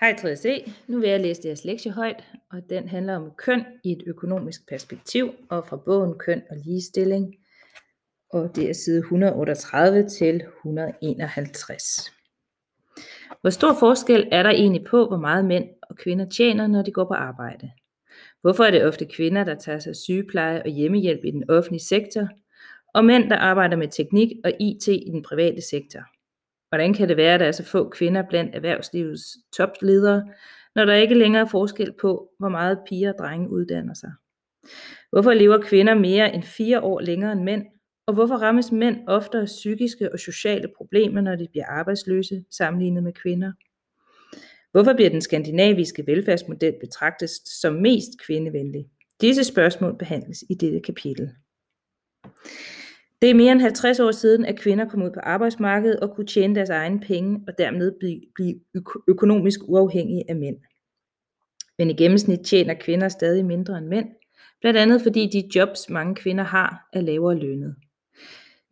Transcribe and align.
Hej 0.00 0.16
3C. 0.18 0.48
E. 0.48 0.72
Nu 0.86 1.00
vil 1.00 1.08
jeg 1.08 1.20
læse 1.20 1.40
jeres 1.44 1.64
lektie 1.64 1.92
højt, 1.92 2.24
og 2.52 2.70
den 2.70 2.88
handler 2.88 3.16
om 3.16 3.30
køn 3.38 3.64
i 3.84 3.92
et 3.92 4.02
økonomisk 4.06 4.68
perspektiv, 4.68 5.30
og 5.50 5.66
fra 5.66 5.76
bogen 5.76 6.18
Køn 6.18 6.42
og 6.50 6.56
ligestilling. 6.64 7.34
Og 8.32 8.56
det 8.56 8.70
er 8.70 8.72
side 8.72 8.98
138 8.98 10.08
til 10.08 10.42
151. 10.56 11.82
Hvor 13.40 13.50
stor 13.50 13.76
forskel 13.80 14.28
er 14.32 14.42
der 14.42 14.50
egentlig 14.50 14.84
på, 14.84 15.06
hvor 15.06 15.16
meget 15.16 15.44
mænd 15.44 15.68
og 15.82 15.96
kvinder 15.96 16.28
tjener, 16.28 16.66
når 16.66 16.82
de 16.82 16.92
går 16.92 17.04
på 17.04 17.14
arbejde? 17.14 17.70
Hvorfor 18.40 18.64
er 18.64 18.70
det 18.70 18.84
ofte 18.84 19.06
kvinder, 19.06 19.44
der 19.44 19.54
tager 19.54 19.78
sig 19.78 19.96
sygepleje 19.96 20.62
og 20.62 20.68
hjemmehjælp 20.68 21.24
i 21.24 21.30
den 21.30 21.50
offentlige 21.50 21.84
sektor, 21.84 22.28
og 22.94 23.04
mænd, 23.04 23.30
der 23.30 23.36
arbejder 23.36 23.76
med 23.76 23.88
teknik 23.88 24.32
og 24.44 24.52
IT 24.60 24.88
i 24.88 25.10
den 25.12 25.22
private 25.22 25.62
sektor? 25.70 26.00
Hvordan 26.70 26.94
kan 26.94 27.08
det 27.08 27.16
være, 27.16 27.34
at 27.34 27.40
der 27.40 27.46
er 27.46 27.52
så 27.52 27.64
få 27.64 27.88
kvinder 27.88 28.22
blandt 28.28 28.54
erhvervslivets 28.54 29.22
topledere, 29.56 30.28
når 30.74 30.84
der 30.84 30.94
ikke 30.94 31.14
længere 31.14 31.42
er 31.42 31.48
forskel 31.50 31.92
på, 32.00 32.30
hvor 32.38 32.48
meget 32.48 32.78
piger 32.88 33.12
og 33.12 33.18
drenge 33.18 33.50
uddanner 33.50 33.94
sig? 33.94 34.12
Hvorfor 35.10 35.32
lever 35.32 35.58
kvinder 35.62 35.94
mere 35.94 36.34
end 36.34 36.42
fire 36.42 36.80
år 36.80 37.00
længere 37.00 37.32
end 37.32 37.42
mænd? 37.42 37.66
Og 38.06 38.14
hvorfor 38.14 38.34
rammes 38.34 38.72
mænd 38.72 38.96
oftere 39.08 39.44
psykiske 39.44 40.12
og 40.12 40.18
sociale 40.18 40.68
problemer, 40.76 41.20
når 41.20 41.36
de 41.36 41.48
bliver 41.50 41.66
arbejdsløse, 41.66 42.44
sammenlignet 42.50 43.02
med 43.02 43.12
kvinder? 43.12 43.52
Hvorfor 44.72 44.92
bliver 44.94 45.10
den 45.10 45.20
skandinaviske 45.20 46.06
velfærdsmodel 46.06 46.74
betragtet 46.80 47.30
som 47.60 47.74
mest 47.74 48.10
kvindevenlig? 48.26 48.86
Disse 49.20 49.44
spørgsmål 49.44 49.98
behandles 49.98 50.44
i 50.50 50.54
dette 50.54 50.80
kapitel. 50.80 51.30
Det 53.22 53.30
er 53.30 53.34
mere 53.34 53.52
end 53.52 53.60
50 53.60 54.00
år 54.00 54.10
siden, 54.10 54.44
at 54.44 54.58
kvinder 54.58 54.88
kom 54.88 55.02
ud 55.02 55.10
på 55.10 55.20
arbejdsmarkedet 55.22 56.00
og 56.00 56.14
kunne 56.14 56.26
tjene 56.26 56.54
deres 56.54 56.70
egne 56.70 57.00
penge 57.00 57.44
og 57.48 57.58
dermed 57.58 57.92
blive 58.34 58.60
økonomisk 59.08 59.60
uafhængige 59.62 60.24
af 60.28 60.36
mænd. 60.36 60.56
Men 61.78 61.90
i 61.90 61.94
gennemsnit 61.94 62.40
tjener 62.40 62.74
kvinder 62.74 63.08
stadig 63.08 63.44
mindre 63.46 63.78
end 63.78 63.86
mænd, 63.86 64.08
blandt 64.60 64.78
andet 64.78 65.02
fordi 65.02 65.26
de 65.32 65.58
jobs, 65.58 65.90
mange 65.90 66.14
kvinder 66.14 66.44
har, 66.44 66.88
er 66.92 67.00
lavere 67.00 67.34
lønnet. 67.34 67.76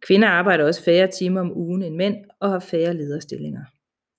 Kvinder 0.00 0.28
arbejder 0.28 0.64
også 0.64 0.82
færre 0.84 1.06
timer 1.06 1.40
om 1.40 1.56
ugen 1.56 1.82
end 1.82 1.94
mænd 1.94 2.16
og 2.40 2.50
har 2.50 2.58
færre 2.58 2.94
lederstillinger. 2.94 3.64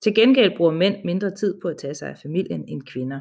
Til 0.02 0.14
gengæld 0.14 0.56
bruger 0.56 0.72
mænd 0.72 1.04
mindre 1.04 1.30
tid 1.30 1.60
på 1.62 1.68
at 1.68 1.76
tage 1.76 1.94
sig 1.94 2.08
af 2.08 2.18
familien 2.18 2.64
end 2.68 2.82
kvinder. 2.82 3.20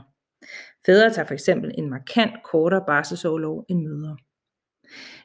Fædre 0.85 1.13
tager 1.13 1.27
for 1.27 1.33
eksempel 1.33 1.71
en 1.77 1.89
markant 1.89 2.33
kortere 2.43 2.83
barselsårlov 2.87 3.65
end 3.69 3.83
mødre. 3.83 4.17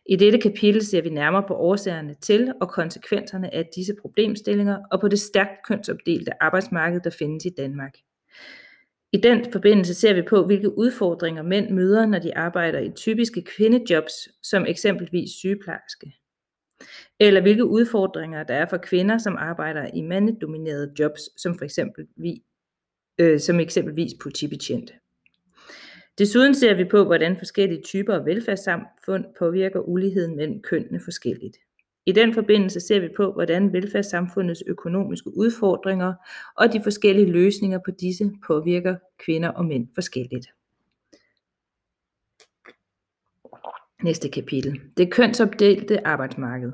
I 0.07 0.17
dette 0.17 0.39
kapitel 0.39 0.87
ser 0.87 1.03
vi 1.03 1.09
nærmere 1.09 1.45
på 1.48 1.55
årsagerne 1.55 2.15
til 2.15 2.53
og 2.61 2.69
konsekvenserne 2.69 3.55
af 3.55 3.69
disse 3.75 3.95
problemstillinger 4.01 4.79
og 4.93 5.01
på 5.01 5.09
det 5.09 5.20
stærkt 5.20 5.67
kønsopdelte 5.69 6.43
arbejdsmarked, 6.43 7.01
der 7.01 7.11
findes 7.11 7.45
i 7.45 7.51
Danmark. 7.57 7.95
I 9.12 9.17
den 9.17 9.53
forbindelse 9.53 9.95
ser 9.95 10.15
vi 10.15 10.23
på, 10.23 10.47
hvilke 10.47 10.79
udfordringer 10.79 11.42
mænd 11.42 11.70
møder, 11.70 12.07
når 12.07 12.19
de 12.19 12.37
arbejder 12.37 12.79
i 12.79 12.91
typiske 12.91 13.42
kvindejobs, 13.42 14.12
som 14.42 14.67
eksempelvis 14.67 15.31
sygeplejerske. 15.31 16.15
Eller 17.20 17.41
hvilke 17.41 17.65
udfordringer 17.65 18.42
der 18.42 18.55
er 18.55 18.67
for 18.67 18.77
kvinder, 18.77 19.19
som 19.19 19.37
arbejder 19.37 19.91
i 19.95 20.03
mandedominerede 20.03 20.92
jobs, 20.98 21.42
som 21.42 21.59
for 21.59 21.65
eksempel 21.65 22.07
vi, 22.17 22.42
øh, 23.19 23.41
som 23.41 23.61
eksempelvis 23.61 24.12
politibetjent. 24.23 24.92
Desuden 26.19 26.55
ser 26.55 26.75
vi 26.75 26.84
på, 26.84 27.05
hvordan 27.05 27.39
forskellige 27.39 27.83
typer 27.83 28.15
af 28.15 28.25
velfærdssamfund 28.25 29.25
påvirker 29.39 29.81
uligheden 29.81 30.37
mellem 30.37 30.62
kønnene 30.62 31.01
forskelligt. 31.05 31.57
I 32.07 32.12
den 32.12 32.34
forbindelse 32.34 32.81
ser 32.81 33.01
vi 33.01 33.09
på, 33.17 33.33
hvordan 33.33 33.73
velfærdssamfundets 33.73 34.62
økonomiske 34.67 35.37
udfordringer 35.37 36.15
og 36.57 36.73
de 36.73 36.83
forskellige 36.83 37.33
løsninger 37.33 37.79
på 37.85 37.91
disse 37.91 38.31
påvirker 38.47 38.97
kvinder 39.19 39.48
og 39.48 39.65
mænd 39.65 39.89
forskelligt. 39.95 40.47
Næste 44.03 44.29
kapitel. 44.29 44.80
Det 44.97 45.13
kønsopdelte 45.13 46.07
arbejdsmarked. 46.07 46.73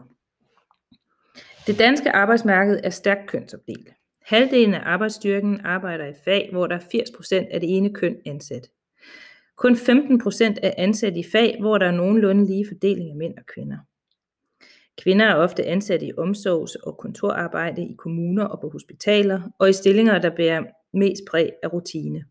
Det 1.67 1.79
danske 1.79 2.11
arbejdsmarked 2.11 2.81
er 2.85 2.91
stærkt 2.91 3.31
kønsopdelt. 3.31 3.89
Halvdelen 4.23 4.75
af 4.75 4.81
arbejdsstyrken 4.85 5.61
arbejder 5.61 6.07
i 6.07 6.15
fag, 6.25 6.49
hvor 6.53 6.67
der 6.67 6.77
er 6.77 6.81
80% 6.81 7.55
af 7.55 7.61
det 7.61 7.77
ene 7.77 7.95
køn 7.95 8.17
ansat. 8.27 8.71
Kun 9.61 9.75
15% 9.75 10.55
er 10.63 10.75
ansat 10.79 11.17
i 11.17 11.25
fag, 11.33 11.57
hvor 11.61 11.79
der 11.79 11.87
er 11.87 11.91
nogenlunde 11.91 12.47
lige 12.47 12.67
fordeling 12.69 13.11
af 13.11 13.17
mænd 13.17 13.39
og 13.39 13.47
kvinder. 13.55 13.79
Kvinder 15.03 15.27
er 15.27 15.35
ofte 15.35 15.65
ansat 15.65 16.03
i 16.03 16.13
omsorgs- 16.19 16.77
og 16.77 16.99
kontorarbejde 16.99 17.83
i 17.83 17.95
kommuner 17.99 18.45
og 18.45 18.61
på 18.61 18.69
hospitaler, 18.69 19.41
og 19.59 19.71
i 19.71 19.73
stillinger, 19.73 20.19
der 20.19 20.37
bærer 20.37 20.63
mest 20.93 21.23
præg 21.31 21.53
af 21.63 21.73
rutine. 21.73 22.25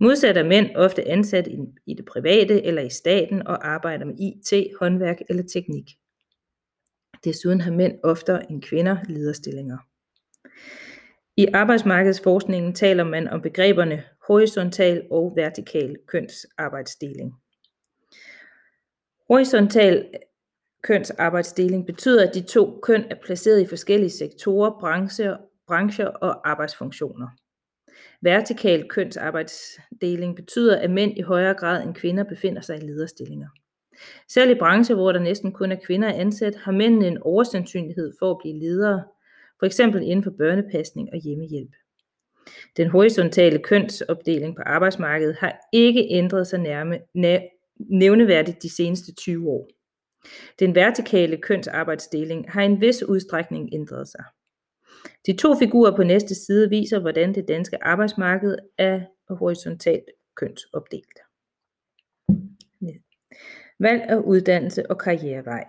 Modsat 0.00 0.36
er 0.36 0.44
mænd 0.44 0.76
ofte 0.76 1.08
ansat 1.08 1.48
i 1.86 1.94
det 1.94 2.04
private 2.04 2.64
eller 2.64 2.82
i 2.82 2.90
staten 2.90 3.46
og 3.46 3.68
arbejder 3.68 4.04
med 4.04 4.14
IT, 4.18 4.76
håndværk 4.80 5.18
eller 5.28 5.42
teknik. 5.42 5.90
Desuden 7.24 7.60
har 7.60 7.72
mænd 7.72 7.98
oftere 8.02 8.50
end 8.50 8.62
kvinder 8.62 8.96
lederstillinger. 9.08 9.78
I 11.36 11.46
arbejdsmarkedsforskningen 11.46 12.74
taler 12.74 13.04
man 13.04 13.28
om 13.28 13.40
begreberne 13.40 14.04
horisontal 14.26 15.06
og 15.10 15.32
vertikal 15.36 15.96
kønsarbejdsdeling. 16.06 17.34
Horisontal 19.28 20.08
øh, 20.14 20.20
kønsarbejdsdeling 20.82 21.86
betyder, 21.86 22.28
at 22.28 22.34
de 22.34 22.42
to 22.42 22.80
køn 22.82 23.04
er 23.10 23.16
placeret 23.24 23.60
i 23.60 23.66
forskellige 23.66 24.10
sektorer, 24.10 24.80
brancher, 24.80 25.36
brancher 25.66 26.06
og 26.06 26.50
arbejdsfunktioner. 26.50 27.28
Vertikal 28.22 28.88
kønsarbejdsdeling 28.88 30.36
betyder, 30.36 30.80
at 30.80 30.90
mænd 30.90 31.18
i 31.18 31.20
højere 31.20 31.54
grad 31.54 31.82
end 31.82 31.94
kvinder 31.94 32.24
befinder 32.24 32.62
sig 32.62 32.76
i 32.76 32.86
lederstillinger. 32.86 33.48
Selv 34.28 34.50
i 34.50 34.58
brancher, 34.58 34.96
hvor 34.96 35.12
der 35.12 35.20
næsten 35.20 35.52
kun 35.52 35.72
er 35.72 35.80
kvinder 35.84 36.12
ansat, 36.12 36.54
har 36.56 36.72
mændene 36.72 37.06
en 37.06 37.18
oversandsynlighed 37.18 38.12
for 38.18 38.30
at 38.30 38.38
blive 38.38 38.58
ledere, 38.58 39.04
f.eks. 39.60 39.78
inden 39.78 40.22
for 40.22 40.30
børnepasning 40.38 41.08
og 41.12 41.18
hjemmehjælp. 41.18 41.74
Den 42.76 42.88
horisontale 42.88 43.58
kønsopdeling 43.58 44.56
på 44.56 44.62
arbejdsmarkedet 44.66 45.36
har 45.36 45.60
ikke 45.72 46.06
ændret 46.10 46.46
sig 46.46 46.58
nærme, 46.58 46.98
nævneværdigt 47.78 48.62
de 48.62 48.76
seneste 48.76 49.14
20 49.14 49.50
år. 49.50 49.68
Den 50.58 50.74
vertikale 50.74 51.36
kønsarbejdsdeling 51.36 52.50
har 52.50 52.62
i 52.62 52.64
en 52.64 52.80
vis 52.80 53.02
udstrækning 53.02 53.68
ændret 53.72 54.08
sig. 54.08 54.24
De 55.26 55.36
to 55.36 55.54
figurer 55.58 55.96
på 55.96 56.02
næste 56.02 56.34
side 56.34 56.68
viser, 56.68 56.98
hvordan 56.98 57.34
det 57.34 57.48
danske 57.48 57.84
arbejdsmarked 57.84 58.56
er 58.78 59.00
horisontalt 59.28 60.04
kønsopdelt. 60.36 61.18
Valg 63.80 64.02
af 64.02 64.16
uddannelse 64.16 64.90
og 64.90 64.98
karrierevej. 64.98 65.64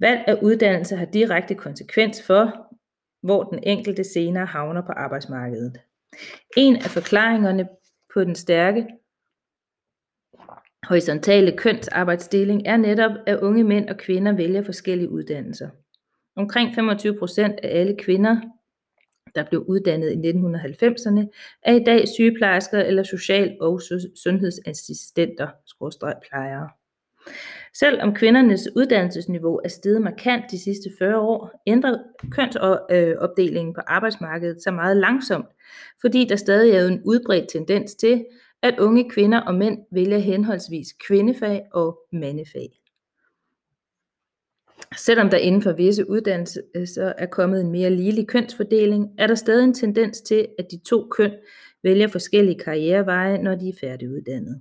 Valg 0.00 0.24
af 0.26 0.38
uddannelse 0.42 0.96
har 0.96 1.06
direkte 1.06 1.54
konsekvens 1.54 2.22
for, 2.22 2.69
hvor 3.22 3.42
den 3.42 3.58
enkelte 3.62 4.04
senere 4.04 4.46
havner 4.46 4.82
på 4.82 4.92
arbejdsmarkedet. 4.92 5.80
En 6.56 6.76
af 6.76 6.90
forklaringerne 6.90 7.68
på 8.14 8.24
den 8.24 8.34
stærke 8.34 8.86
horisontale 10.88 11.56
kønsarbejdsdeling 11.56 12.62
er 12.66 12.76
netop, 12.76 13.10
at 13.26 13.40
unge 13.40 13.64
mænd 13.64 13.88
og 13.88 13.96
kvinder 13.96 14.32
vælger 14.32 14.62
forskellige 14.62 15.10
uddannelser. 15.10 15.68
Omkring 16.36 16.74
25 16.74 17.18
procent 17.18 17.60
af 17.62 17.80
alle 17.80 17.96
kvinder, 17.96 18.40
der 19.34 19.44
blev 19.44 19.64
uddannet 19.68 20.12
i 20.12 20.30
1990'erne, 20.30 21.26
er 21.62 21.74
i 21.74 21.84
dag 21.84 22.08
sygeplejersker 22.08 22.80
eller 22.80 23.02
social- 23.02 23.56
og 23.60 23.80
sundhedsassistenter, 24.16 25.48
plejere. 26.28 26.68
Selvom 27.74 28.14
kvindernes 28.14 28.68
uddannelsesniveau 28.76 29.60
er 29.64 29.68
steget 29.68 30.02
markant 30.02 30.44
de 30.50 30.62
sidste 30.62 30.90
40 30.98 31.18
år, 31.18 31.62
ændrer 31.66 31.98
kønsopdelingen 32.30 33.70
øh, 33.70 33.74
på 33.74 33.80
arbejdsmarkedet 33.86 34.62
sig 34.62 34.74
meget 34.74 34.96
langsomt, 34.96 35.46
fordi 36.00 36.24
der 36.24 36.36
stadig 36.36 36.72
er 36.74 36.86
en 36.86 37.02
udbredt 37.04 37.48
tendens 37.52 37.94
til, 37.94 38.24
at 38.62 38.78
unge 38.78 39.10
kvinder 39.10 39.40
og 39.40 39.54
mænd 39.54 39.78
vælger 39.92 40.18
henholdsvis 40.18 40.92
kvindefag 41.06 41.62
og 41.72 41.98
mandefag. 42.12 42.80
Selvom 44.96 45.30
der 45.30 45.36
inden 45.36 45.62
for 45.62 45.72
visse 45.72 46.10
uddannelser 46.10 47.12
er 47.18 47.26
kommet 47.26 47.60
en 47.60 47.70
mere 47.70 47.90
ligelig 47.90 48.26
kønsfordeling, 48.26 49.08
er 49.18 49.26
der 49.26 49.34
stadig 49.34 49.64
en 49.64 49.74
tendens 49.74 50.20
til, 50.20 50.48
at 50.58 50.66
de 50.70 50.78
to 50.78 51.08
køn 51.10 51.32
vælger 51.82 52.08
forskellige 52.08 52.58
karriereveje, 52.58 53.42
når 53.42 53.54
de 53.54 53.68
er 53.68 53.72
færdiguddannede. 53.80 54.60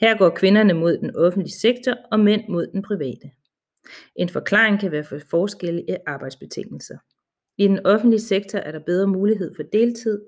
Her 0.00 0.18
går 0.18 0.30
kvinderne 0.30 0.74
mod 0.74 0.98
den 0.98 1.16
offentlige 1.16 1.58
sektor 1.58 1.94
og 2.12 2.20
mænd 2.20 2.42
mod 2.48 2.66
den 2.66 2.82
private. 2.82 3.30
En 4.16 4.28
forklaring 4.28 4.80
kan 4.80 4.92
være 4.92 5.04
for 5.04 5.18
forskelle 5.30 5.82
i 5.82 5.96
arbejdsbetingelser. 6.06 6.98
I 7.58 7.68
den 7.68 7.86
offentlige 7.86 8.20
sektor 8.20 8.58
er 8.58 8.72
der 8.72 8.80
bedre 8.86 9.06
mulighed 9.06 9.54
for 9.56 9.62
deltid, 9.62 10.20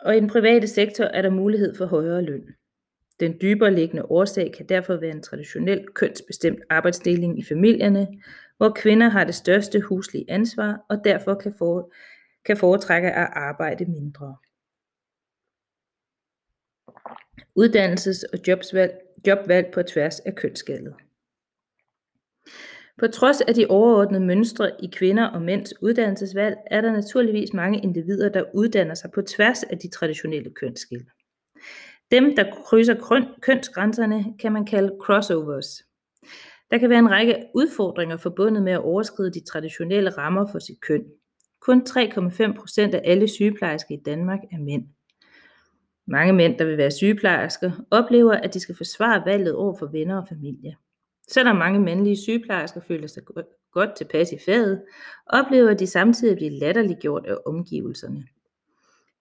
og 0.00 0.16
i 0.16 0.20
den 0.20 0.28
private 0.28 0.66
sektor 0.66 1.04
er 1.04 1.22
der 1.22 1.30
mulighed 1.30 1.76
for 1.76 1.86
højere 1.86 2.22
løn. 2.22 2.44
Den 3.20 3.38
dybere 3.42 3.74
liggende 3.74 4.04
årsag 4.04 4.52
kan 4.56 4.66
derfor 4.68 4.96
være 4.96 5.10
en 5.10 5.22
traditionel 5.22 5.86
kønsbestemt 5.94 6.60
arbejdsdeling 6.70 7.38
i 7.38 7.44
familierne, 7.44 8.08
hvor 8.56 8.70
kvinder 8.70 9.08
har 9.08 9.24
det 9.24 9.34
største 9.34 9.80
huslige 9.80 10.24
ansvar 10.28 10.84
og 10.88 11.00
derfor 11.04 11.34
kan, 11.34 11.54
for, 11.58 11.92
kan 12.44 12.56
foretrække 12.56 13.10
at 13.10 13.28
arbejde 13.32 13.84
mindre. 13.84 14.36
Uddannelses- 17.58 18.24
og 18.32 18.38
jobsvalg, 18.48 19.00
jobvalg 19.26 19.70
på 19.74 19.82
tværs 19.82 20.20
af 20.20 20.34
kønsskældet. 20.34 20.94
På 22.98 23.06
trods 23.06 23.40
af 23.40 23.54
de 23.54 23.66
overordnede 23.66 24.24
mønstre 24.24 24.70
i 24.82 24.90
kvinder 24.92 25.26
og 25.26 25.42
mænds 25.42 25.82
uddannelsesvalg, 25.82 26.56
er 26.66 26.80
der 26.80 26.92
naturligvis 26.92 27.52
mange 27.52 27.80
individer, 27.80 28.28
der 28.28 28.44
uddanner 28.54 28.94
sig 28.94 29.10
på 29.10 29.22
tværs 29.22 29.62
af 29.62 29.78
de 29.78 29.88
traditionelle 29.88 30.50
kønsskæld. 30.50 31.06
Dem, 32.10 32.36
der 32.36 32.44
krydser 32.64 33.26
kønsgrænserne, 33.42 34.24
kan 34.38 34.52
man 34.52 34.64
kalde 34.66 34.96
crossovers. 35.00 35.82
Der 36.70 36.78
kan 36.78 36.90
være 36.90 36.98
en 36.98 37.10
række 37.10 37.36
udfordringer 37.54 38.16
forbundet 38.16 38.62
med 38.62 38.72
at 38.72 38.80
overskride 38.80 39.32
de 39.32 39.44
traditionelle 39.44 40.10
rammer 40.10 40.46
for 40.52 40.58
sit 40.58 40.80
køn. 40.80 41.04
Kun 41.60 41.86
3,5 41.88 42.52
procent 42.58 42.94
af 42.94 43.00
alle 43.04 43.28
sygeplejersker 43.28 43.94
i 43.94 44.02
Danmark 44.06 44.40
er 44.52 44.58
mænd. 44.58 44.84
Mange 46.10 46.32
mænd, 46.32 46.58
der 46.58 46.64
vil 46.64 46.76
være 46.76 46.90
sygeplejersker, 46.90 47.70
oplever, 47.90 48.32
at 48.32 48.54
de 48.54 48.60
skal 48.60 48.76
forsvare 48.76 49.22
valget 49.26 49.54
over 49.54 49.78
for 49.78 49.86
venner 49.86 50.20
og 50.20 50.28
familie. 50.28 50.76
Selvom 51.28 51.56
mange 51.56 51.80
mandlige 51.80 52.16
sygeplejersker 52.16 52.80
føler 52.80 53.06
sig 53.06 53.22
godt 53.72 53.96
tilpas 53.96 54.32
i 54.32 54.38
faget, 54.44 54.82
oplever 55.26 55.74
de 55.74 55.86
samtidig 55.86 56.32
at 56.32 56.36
blive 56.38 56.50
latterliggjort 56.50 57.26
af 57.26 57.36
omgivelserne. 57.46 58.24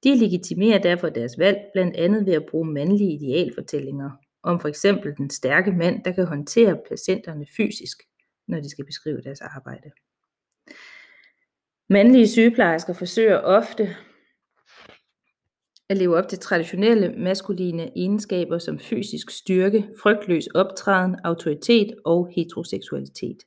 De 0.04 0.16
legitimerer 0.16 0.80
derfor 0.80 1.10
deres 1.10 1.40
valg 1.40 1.58
blandt 1.74 1.96
andet 1.96 2.26
ved 2.26 2.34
at 2.34 2.46
bruge 2.46 2.72
mandlige 2.72 3.14
idealfortællinger 3.14 4.10
om 4.44 4.60
for 4.60 4.68
eksempel 4.68 5.18
den 5.18 5.30
stærke 5.30 5.72
mand, 5.72 6.04
der 6.04 6.12
kan 6.12 6.26
håndtere 6.26 6.78
patienterne 6.90 7.46
fysisk, 7.58 7.98
når 8.48 8.60
de 8.60 8.70
skal 8.70 8.86
beskrive 8.86 9.22
deres 9.22 9.42
arbejde. 9.42 9.92
Mandlige 11.90 12.28
sygeplejersker 12.28 12.94
forsøger 12.94 13.38
ofte 13.38 13.96
at 15.90 15.98
leve 15.98 16.18
op 16.18 16.28
til 16.28 16.40
traditionelle 16.40 17.14
maskuline 17.18 17.98
egenskaber 17.98 18.58
som 18.58 18.80
fysisk 18.80 19.30
styrke, 19.30 19.90
frygtløs 20.02 20.48
optræden, 20.48 21.16
autoritet 21.24 21.96
og 22.06 22.30
heteroseksualitet. 22.36 23.38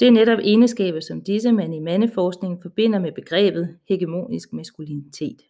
Det 0.00 0.08
er 0.08 0.12
netop 0.12 0.38
egenskaber 0.38 1.00
som 1.00 1.24
disse, 1.24 1.52
man 1.52 1.72
i 1.72 1.80
mandeforskningen 1.80 2.62
forbinder 2.62 2.98
med 2.98 3.12
begrebet 3.12 3.78
hegemonisk 3.88 4.52
maskulinitet. 4.52 5.42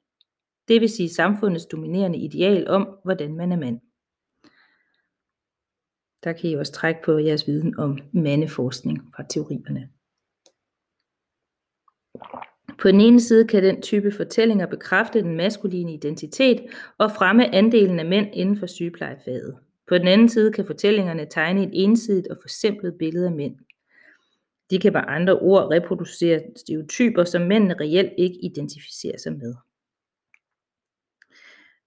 Det 0.69 0.81
vil 0.81 0.89
sige 0.89 1.09
samfundets 1.09 1.67
dominerende 1.67 2.19
ideal 2.19 2.69
om, 2.69 2.89
hvordan 3.05 3.37
man 3.37 3.53
er 3.53 3.56
mand. 3.56 3.81
Der 6.25 6.33
kan 6.33 6.50
I 6.50 6.55
også 6.55 6.73
trække 6.73 7.00
på 7.05 7.19
jeres 7.19 7.47
viden 7.47 7.79
om 7.79 7.99
mandeforskning 8.12 8.99
fra 9.17 9.25
teorierne. 9.31 9.89
På 12.82 12.88
den 12.88 13.00
ene 13.00 13.20
side 13.20 13.46
kan 13.46 13.62
den 13.62 13.82
type 13.82 14.12
fortællinger 14.12 14.67
bekræfte 14.67 15.23
den 15.23 15.37
maskuline 15.37 15.94
identitet 15.94 16.61
og 16.99 17.11
fremme 17.11 17.55
andelen 17.55 17.99
af 17.99 18.06
mænd 18.06 18.26
inden 18.32 18.56
for 18.56 18.67
sygeplejefaget. 18.67 19.56
På 19.88 19.99
den 19.99 20.08
anden 20.08 20.29
side 20.29 20.52
kan 20.52 20.67
fortællingerne 20.67 21.26
tegne 21.31 21.62
et 21.62 21.70
ensidigt 21.73 22.29
og 22.29 22.37
forsimplet 22.43 22.94
billede 22.99 23.26
af 23.26 23.32
mænd. 23.32 23.56
De 24.70 24.79
kan 24.79 24.93
med 24.93 25.00
andre 25.06 25.38
ord 25.38 25.70
reproducere 25.70 26.40
stereotyper, 26.56 27.25
som 27.25 27.43
mændene 27.43 27.75
reelt 27.81 28.12
ikke 28.19 28.44
identificerer 28.44 29.19
sig 29.19 29.32
med. 29.32 29.55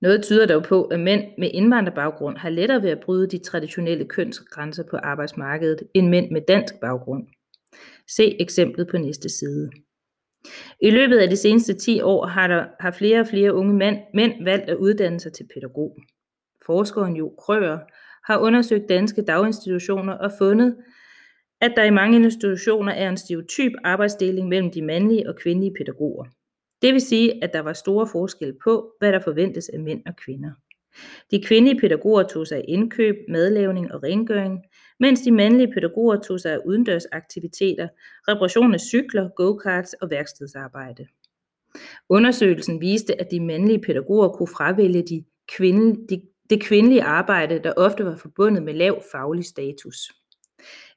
Noget 0.01 0.23
tyder 0.23 0.45
dog 0.45 0.63
på, 0.63 0.83
at 0.83 0.99
mænd 0.99 1.23
med 1.37 1.49
indvandrerbaggrund 1.53 2.37
har 2.37 2.49
lettere 2.49 2.81
ved 2.81 2.89
at 2.89 2.99
bryde 2.99 3.27
de 3.27 3.37
traditionelle 3.37 4.05
kønsgrænser 4.05 4.83
på 4.83 4.97
arbejdsmarkedet 4.97 5.83
end 5.93 6.09
mænd 6.09 6.31
med 6.31 6.41
dansk 6.47 6.73
baggrund. 6.81 7.27
Se 8.07 8.41
eksemplet 8.41 8.87
på 8.87 8.97
næste 8.97 9.29
side. 9.29 9.69
I 10.81 10.89
løbet 10.89 11.17
af 11.17 11.29
de 11.29 11.35
seneste 11.35 11.73
10 11.73 12.01
år 12.01 12.25
har, 12.25 12.47
der, 12.47 12.65
har 12.79 12.91
flere 12.91 13.19
og 13.19 13.27
flere 13.27 13.53
unge 13.53 13.73
mænd, 13.73 13.97
mænd 14.13 14.43
valgt 14.43 14.69
at 14.69 14.77
uddanne 14.77 15.19
sig 15.19 15.33
til 15.33 15.47
pædagog. 15.53 15.97
Forskeren 16.65 17.15
Jo 17.15 17.33
Krøger 17.39 17.79
har 18.25 18.37
undersøgt 18.37 18.89
danske 18.89 19.21
daginstitutioner 19.21 20.13
og 20.13 20.31
fundet, 20.37 20.75
at 21.61 21.73
der 21.75 21.83
i 21.83 21.89
mange 21.89 22.17
institutioner 22.17 22.91
er 22.91 23.09
en 23.09 23.17
stereotyp 23.17 23.71
arbejdsdeling 23.83 24.47
mellem 24.47 24.71
de 24.71 24.81
mandlige 24.81 25.29
og 25.29 25.35
kvindelige 25.35 25.73
pædagoger. 25.77 26.25
Det 26.81 26.93
vil 26.93 27.01
sige, 27.01 27.43
at 27.43 27.53
der 27.53 27.59
var 27.59 27.73
store 27.73 28.07
forskelle 28.11 28.55
på, 28.63 28.91
hvad 28.99 29.11
der 29.11 29.19
forventes 29.19 29.69
af 29.69 29.79
mænd 29.79 30.01
og 30.05 30.15
kvinder. 30.15 30.51
De 31.31 31.43
kvindelige 31.43 31.79
pædagoger 31.79 32.23
tog 32.23 32.47
sig 32.47 32.57
af 32.57 32.65
indkøb, 32.67 33.15
madlavning 33.29 33.91
og 33.93 34.03
rengøring, 34.03 34.59
mens 34.99 35.21
de 35.21 35.31
mandlige 35.31 35.73
pædagoger 35.73 36.19
tog 36.19 36.39
sig 36.39 36.53
af 36.53 36.59
udendørsaktiviteter, 36.65 37.87
reparation 38.27 38.73
af 38.73 38.79
cykler, 38.79 39.29
go-karts 39.35 39.93
og 39.93 40.09
værkstedsarbejde. 40.09 41.07
Undersøgelsen 42.09 42.81
viste, 42.81 43.21
at 43.21 43.31
de 43.31 43.39
mandlige 43.39 43.81
pædagoger 43.81 44.29
kunne 44.29 44.47
fravælge 44.47 45.01
de 45.01 45.23
kvinde, 45.57 46.07
de, 46.09 46.21
det 46.49 46.61
kvindelige 46.61 47.03
arbejde, 47.03 47.59
der 47.63 47.73
ofte 47.77 48.05
var 48.05 48.15
forbundet 48.15 48.63
med 48.63 48.73
lav 48.73 49.03
faglig 49.11 49.45
status. 49.45 49.97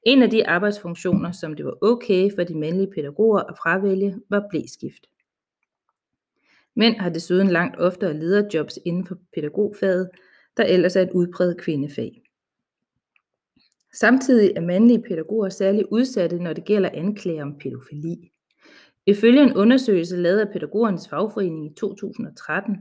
En 0.06 0.22
af 0.22 0.30
de 0.30 0.48
arbejdsfunktioner, 0.48 1.32
som 1.32 1.56
det 1.56 1.64
var 1.64 1.74
okay 1.82 2.30
for 2.36 2.44
de 2.44 2.58
mandlige 2.58 2.90
pædagoger 2.94 3.40
at 3.40 3.56
fravælge, 3.62 4.16
var 4.30 4.42
blæskift. 4.50 5.06
Mænd 6.78 6.96
har 6.96 7.08
desuden 7.08 7.48
langt 7.48 7.76
oftere 7.78 8.14
lederjobs 8.14 8.78
inden 8.84 9.06
for 9.06 9.18
pædagogfaget, 9.34 10.08
der 10.56 10.64
ellers 10.64 10.96
er 10.96 11.02
et 11.02 11.10
udpræget 11.10 11.60
kvindefag. 11.60 12.22
Samtidig 13.94 14.52
er 14.56 14.60
mandlige 14.60 15.02
pædagoger 15.02 15.48
særligt 15.48 15.86
udsatte, 15.90 16.36
når 16.38 16.52
det 16.52 16.64
gælder 16.64 16.90
anklager 16.94 17.42
om 17.42 17.58
pædofili. 17.58 18.32
Ifølge 19.06 19.42
en 19.42 19.56
undersøgelse 19.56 20.16
lavet 20.16 20.40
af 20.40 20.52
pædagogernes 20.52 21.08
fagforening 21.08 21.66
i 21.66 21.74
2013, 21.74 22.76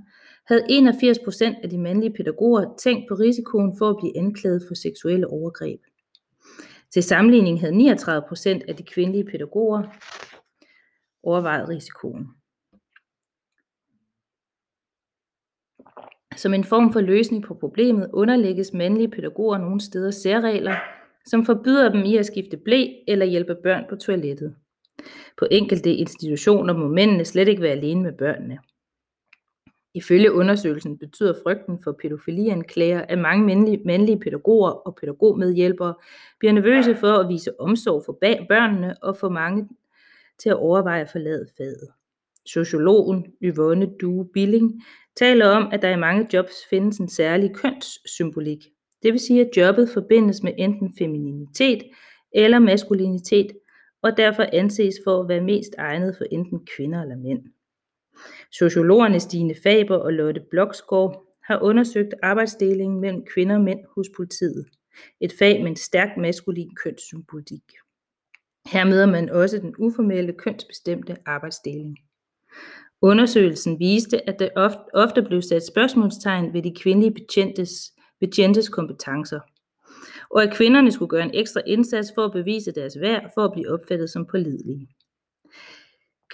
havde 0.48 0.66
81 0.70 1.20
procent 1.20 1.58
af 1.64 1.70
de 1.70 1.78
mandlige 1.78 2.14
pædagoger 2.14 2.76
tænkt 2.80 3.06
på 3.10 3.16
risikoen 3.16 3.78
for 3.78 3.90
at 3.90 3.98
blive 3.98 4.18
anklaget 4.18 4.64
for 4.68 4.76
seksuelle 4.76 5.28
overgreb. 5.28 5.80
Til 6.94 7.04
sammenligning 7.04 7.60
havde 7.60 7.78
39 7.78 8.28
procent 8.28 8.64
af 8.68 8.76
de 8.76 8.84
kvindelige 8.84 9.26
pædagoger 9.26 9.84
overvejet 11.24 11.70
risikoen. 11.70 12.37
Som 16.38 16.54
en 16.54 16.64
form 16.64 16.94
for 16.94 17.02
løsning 17.02 17.44
på 17.44 17.54
problemet 17.54 18.10
underlægges 18.14 18.74
mandlige 18.74 19.08
pædagoger 19.08 19.58
nogle 19.58 19.82
steder 19.82 20.12
særregler, 20.12 20.76
som 21.26 21.46
forbyder 21.46 21.90
dem 21.90 22.04
i 22.04 22.18
at 22.18 22.26
skifte 22.26 22.58
blæ 22.58 22.88
eller 23.08 23.26
hjælpe 23.26 23.56
børn 23.64 23.86
på 23.90 23.96
toilettet. 23.96 24.56
På 25.38 25.48
enkelte 25.52 25.94
institutioner 25.94 26.74
må 26.74 26.88
mændene 26.88 27.26
slet 27.26 27.48
ikke 27.48 27.62
være 27.62 27.72
alene 27.72 28.04
med 28.04 28.12
børnene. 28.14 28.60
Ifølge 29.94 30.34
undersøgelsen 30.34 30.98
betyder 30.98 31.34
frygten 31.44 31.80
for 31.84 31.92
pædofilianklager, 31.92 33.02
at 33.02 33.20
mange 33.20 33.46
mandlige, 33.46 33.82
mandlige 33.86 34.20
pædagoger 34.20 34.70
og 34.70 34.96
pædagogmedhjælpere 34.96 35.94
bliver 36.40 36.54
nervøse 36.54 36.96
for 36.96 37.14
at 37.14 37.30
vise 37.30 37.60
omsorg 37.60 38.04
for 38.06 38.18
børnene 38.50 38.96
og 39.04 39.18
få 39.18 39.30
mange 39.30 39.70
til 40.40 40.50
at 40.50 40.56
overveje 40.58 41.02
at 41.02 41.10
forlade 41.12 41.48
faget. 41.58 41.88
Sociologen 42.46 43.26
Yvonne 43.44 43.92
Due 44.02 44.26
Billing 44.34 44.84
taler 45.20 45.48
om, 45.48 45.70
at 45.72 45.82
der 45.82 45.90
i 45.90 45.98
mange 45.98 46.28
jobs 46.34 46.54
findes 46.70 46.98
en 46.98 47.10
særlig 47.10 47.56
kønssymbolik. 47.56 48.60
Det 49.04 49.14
vil 49.14 49.20
sige, 49.20 49.42
at 49.42 49.58
jobbet 49.58 49.90
forbindes 49.94 50.44
med 50.44 50.54
enten 50.58 50.94
femininitet 50.98 51.84
eller 52.32 52.60
maskulinitet, 52.60 53.52
og 54.02 54.18
derfor 54.18 54.46
anses 54.54 54.96
for 55.04 55.22
at 55.22 55.30
være 55.30 55.42
mest 55.42 55.76
egnet 55.78 56.16
for 56.18 56.26
enten 56.32 56.68
kvinder 56.76 57.02
eller 57.02 57.16
mænd. 57.16 57.44
Sociologerne 58.52 59.20
Stine 59.20 59.56
Faber 59.64 59.96
og 59.96 60.14
Lotte 60.14 60.42
Bloksgaard 60.52 61.24
har 61.44 61.60
undersøgt 61.62 62.14
arbejdsdelingen 62.24 63.02
mellem 63.02 63.26
kvinder 63.34 63.56
og 63.56 63.62
mænd 63.62 63.80
hos 63.96 64.08
politiet. 64.16 64.66
Et 65.22 65.34
fag 65.40 65.62
med 65.62 65.70
en 65.70 65.76
stærk 65.76 66.18
maskulin 66.18 66.76
kønssymbolik. 66.84 67.64
Her 68.66 68.86
møder 68.86 69.06
man 69.06 69.30
også 69.30 69.58
den 69.58 69.76
uformelle 69.78 70.34
kønsbestemte 70.34 71.18
arbejdsdeling. 71.26 71.98
Undersøgelsen 73.02 73.80
viste, 73.80 74.30
at 74.30 74.40
der 74.40 74.78
ofte 74.94 75.22
blev 75.22 75.42
sat 75.42 75.66
spørgsmålstegn 75.66 76.54
ved 76.54 76.64
de 76.64 76.76
kvindelige 76.76 77.14
betjentes, 77.14 77.94
betjentes 78.20 78.70
kompetencer, 78.70 79.40
og 80.30 80.44
at 80.44 80.54
kvinderne 80.54 80.92
skulle 80.92 81.10
gøre 81.10 81.24
en 81.24 81.32
ekstra 81.34 81.62
indsats 81.68 82.12
for 82.16 82.26
at 82.26 82.32
bevise 82.32 82.72
deres 82.72 83.00
værd 83.00 83.32
for 83.34 83.42
at 83.42 83.52
blive 83.52 83.70
opfattet 83.70 84.10
som 84.10 84.26
pålidelige. 84.26 84.88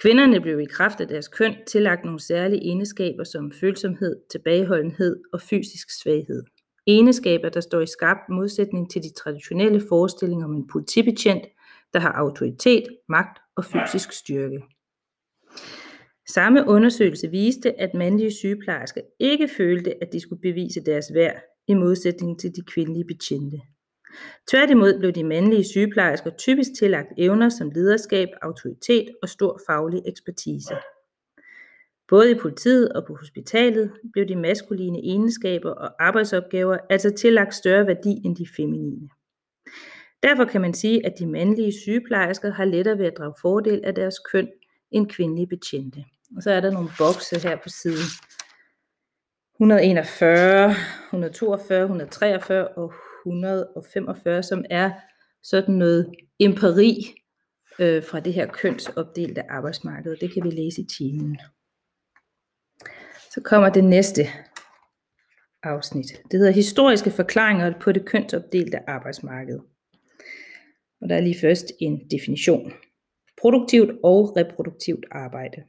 Kvinderne 0.02 0.40
blev 0.40 0.60
i 0.60 0.64
kraft 0.64 1.00
af 1.00 1.08
deres 1.08 1.28
køn 1.28 1.54
tillagt 1.66 2.04
nogle 2.04 2.20
særlige 2.20 2.64
egenskaber 2.64 3.24
som 3.24 3.52
følsomhed, 3.52 4.16
tilbageholdenhed 4.30 5.20
og 5.32 5.40
fysisk 5.40 5.90
svaghed. 6.02 6.42
Egenskaber, 6.86 7.48
der 7.48 7.60
står 7.60 7.80
i 7.80 7.86
skarp 7.86 8.16
modsætning 8.28 8.90
til 8.90 9.02
de 9.02 9.12
traditionelle 9.12 9.82
forestillinger 9.88 10.46
om 10.46 10.54
en 10.54 10.68
politibetjent, 10.68 11.44
der 11.92 11.98
har 12.00 12.12
autoritet, 12.12 12.84
magt 13.08 13.38
og 13.56 13.64
fysisk 13.64 14.12
styrke. 14.12 14.62
Samme 16.28 16.68
undersøgelse 16.68 17.30
viste, 17.30 17.80
at 17.80 17.94
mandlige 17.94 18.32
sygeplejersker 18.32 19.00
ikke 19.18 19.48
følte, 19.48 20.02
at 20.02 20.12
de 20.12 20.20
skulle 20.20 20.40
bevise 20.40 20.84
deres 20.84 21.14
værd 21.14 21.42
i 21.68 21.74
modsætning 21.74 22.40
til 22.40 22.50
de 22.56 22.62
kvindelige 22.62 23.04
betjente. 23.04 23.60
Tværtimod 24.50 24.98
blev 24.98 25.12
de 25.12 25.24
mandlige 25.24 25.64
sygeplejersker 25.64 26.30
typisk 26.30 26.70
tillagt 26.78 27.08
evner 27.18 27.48
som 27.48 27.70
lederskab, 27.70 28.28
autoritet 28.42 29.08
og 29.22 29.28
stor 29.28 29.60
faglig 29.66 30.02
ekspertise. 30.06 30.74
Både 32.08 32.30
i 32.30 32.34
politiet 32.34 32.92
og 32.92 33.06
på 33.06 33.14
hospitalet 33.14 33.92
blev 34.12 34.28
de 34.28 34.36
maskuline 34.36 34.98
egenskaber 34.98 35.70
og 35.70 36.06
arbejdsopgaver 36.06 36.78
altså 36.90 37.10
tillagt 37.10 37.54
større 37.54 37.86
værdi 37.86 38.20
end 38.24 38.36
de 38.36 38.46
feminine. 38.56 39.08
Derfor 40.22 40.44
kan 40.44 40.60
man 40.60 40.74
sige, 40.74 41.06
at 41.06 41.14
de 41.18 41.26
mandlige 41.26 41.72
sygeplejersker 41.72 42.50
har 42.50 42.64
lettere 42.64 42.98
ved 42.98 43.06
at 43.06 43.16
drage 43.18 43.34
fordel 43.40 43.80
af 43.84 43.94
deres 43.94 44.18
køn 44.32 44.48
end 44.90 45.08
kvindelige 45.08 45.46
betjente. 45.46 46.04
Og 46.36 46.42
så 46.42 46.50
er 46.50 46.60
der 46.60 46.70
nogle 46.70 46.90
bokse 46.98 47.48
her 47.48 47.56
på 47.56 47.68
side 47.68 48.04
141, 49.56 50.74
142, 51.06 51.82
143 51.82 52.68
og 52.68 52.92
145, 53.26 54.42
som 54.42 54.64
er 54.70 54.90
sådan 55.42 55.74
noget 55.74 56.14
empiri 56.40 57.14
øh, 57.78 58.04
fra 58.04 58.20
det 58.20 58.32
her 58.34 58.46
kønsopdelte 58.46 59.50
arbejdsmarked. 59.50 60.16
Det 60.16 60.32
kan 60.32 60.44
vi 60.44 60.50
læse 60.50 60.80
i 60.80 60.86
timen. 60.98 61.38
Så 63.30 63.40
kommer 63.44 63.68
det 63.68 63.84
næste 63.84 64.22
afsnit. 65.62 66.06
Det 66.30 66.38
hedder 66.38 66.52
Historiske 66.52 67.10
forklaringer 67.10 67.78
på 67.80 67.92
det 67.92 68.06
kønsopdelte 68.06 68.90
arbejdsmarked. 68.90 69.58
Og 71.00 71.08
der 71.08 71.16
er 71.16 71.20
lige 71.20 71.40
først 71.40 71.72
en 71.80 72.10
definition. 72.10 72.72
Produktivt 73.40 73.90
og 74.04 74.36
reproduktivt 74.36 75.06
arbejde. 75.10 75.62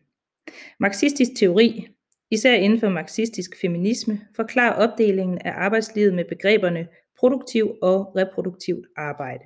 Marxistisk 0.80 1.32
teori, 1.40 1.88
især 2.32 2.54
inden 2.54 2.80
for 2.80 2.90
marxistisk 2.90 3.62
feminisme, 3.62 4.22
forklarer 4.36 4.90
opdelingen 4.90 5.38
af 5.38 5.52
arbejdslivet 5.56 6.14
med 6.14 6.25
begreberne 6.25 6.88
produktiv 7.20 7.75
og 7.82 8.16
reproduktivt 8.16 8.88
arbejde. 8.98 9.44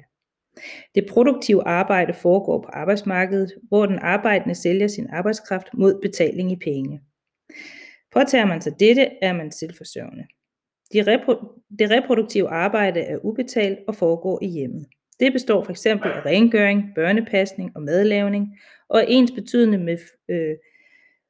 Det 0.96 1.06
produktive 1.10 1.68
arbejde 1.68 2.13
foregår 2.13 2.62
på 2.62 2.70
arbejdsmarkedet, 2.74 3.53
hvor 3.68 3.86
den 3.86 4.00
arbejdende 4.00 4.56
sælger 4.56 4.88
sin 4.88 5.08
arbejdskraft 5.10 5.68
mod 5.74 6.01
betaling 6.01 6.51
i 6.51 6.56
penge. 6.56 7.01
Påtager 8.13 8.46
man 8.46 8.62
sig 8.62 8.79
dette, 8.79 9.10
er 9.22 9.34
man 9.34 9.51
selvforsørgende. 9.51 10.25
De 10.94 11.01
repro- 11.01 11.65
det 11.79 11.91
reproduktive 11.91 12.50
arbejde 12.50 13.00
er 13.00 13.18
ubetalt 13.25 13.79
og 13.88 13.96
foregår 13.96 14.39
i 14.41 14.48
hjemmet. 14.48 14.86
Det 15.20 15.34
består 15.34 15.63
f.eks. 15.63 15.86
af 15.86 16.25
rengøring, 16.25 16.84
børnepasning 16.96 17.72
og 17.75 17.82
madlavning, 17.82 18.60
og 18.89 19.00
er 19.00 19.06
ens 19.08 19.32
betydende 19.32 19.77
med 19.77 19.98
øh, 20.29 20.56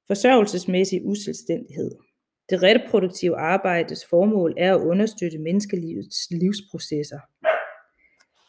forsørgelsesmæssig 0.09 1.05
uselvstændighed. 1.05 1.91
Det 2.49 2.63
reproduktive 2.63 3.37
arbejdes 3.37 4.05
formål 4.09 4.53
er 4.57 4.75
at 4.75 4.81
understøtte 4.81 5.37
menneskelivets 5.37 6.17
livsprocesser. 6.31 7.19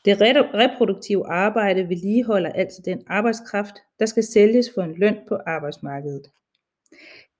Det 0.04 0.20
reproduktive 0.54 1.26
arbejde 1.26 1.88
vedligeholder 1.88 2.52
altså 2.52 2.82
den 2.84 3.02
arbejdskraft, 3.06 3.74
der 3.98 4.06
skal 4.06 4.22
sælges 4.22 4.70
for 4.74 4.82
en 4.82 4.94
løn 4.94 5.18
på 5.28 5.38
arbejdsmarkedet. 5.46 6.26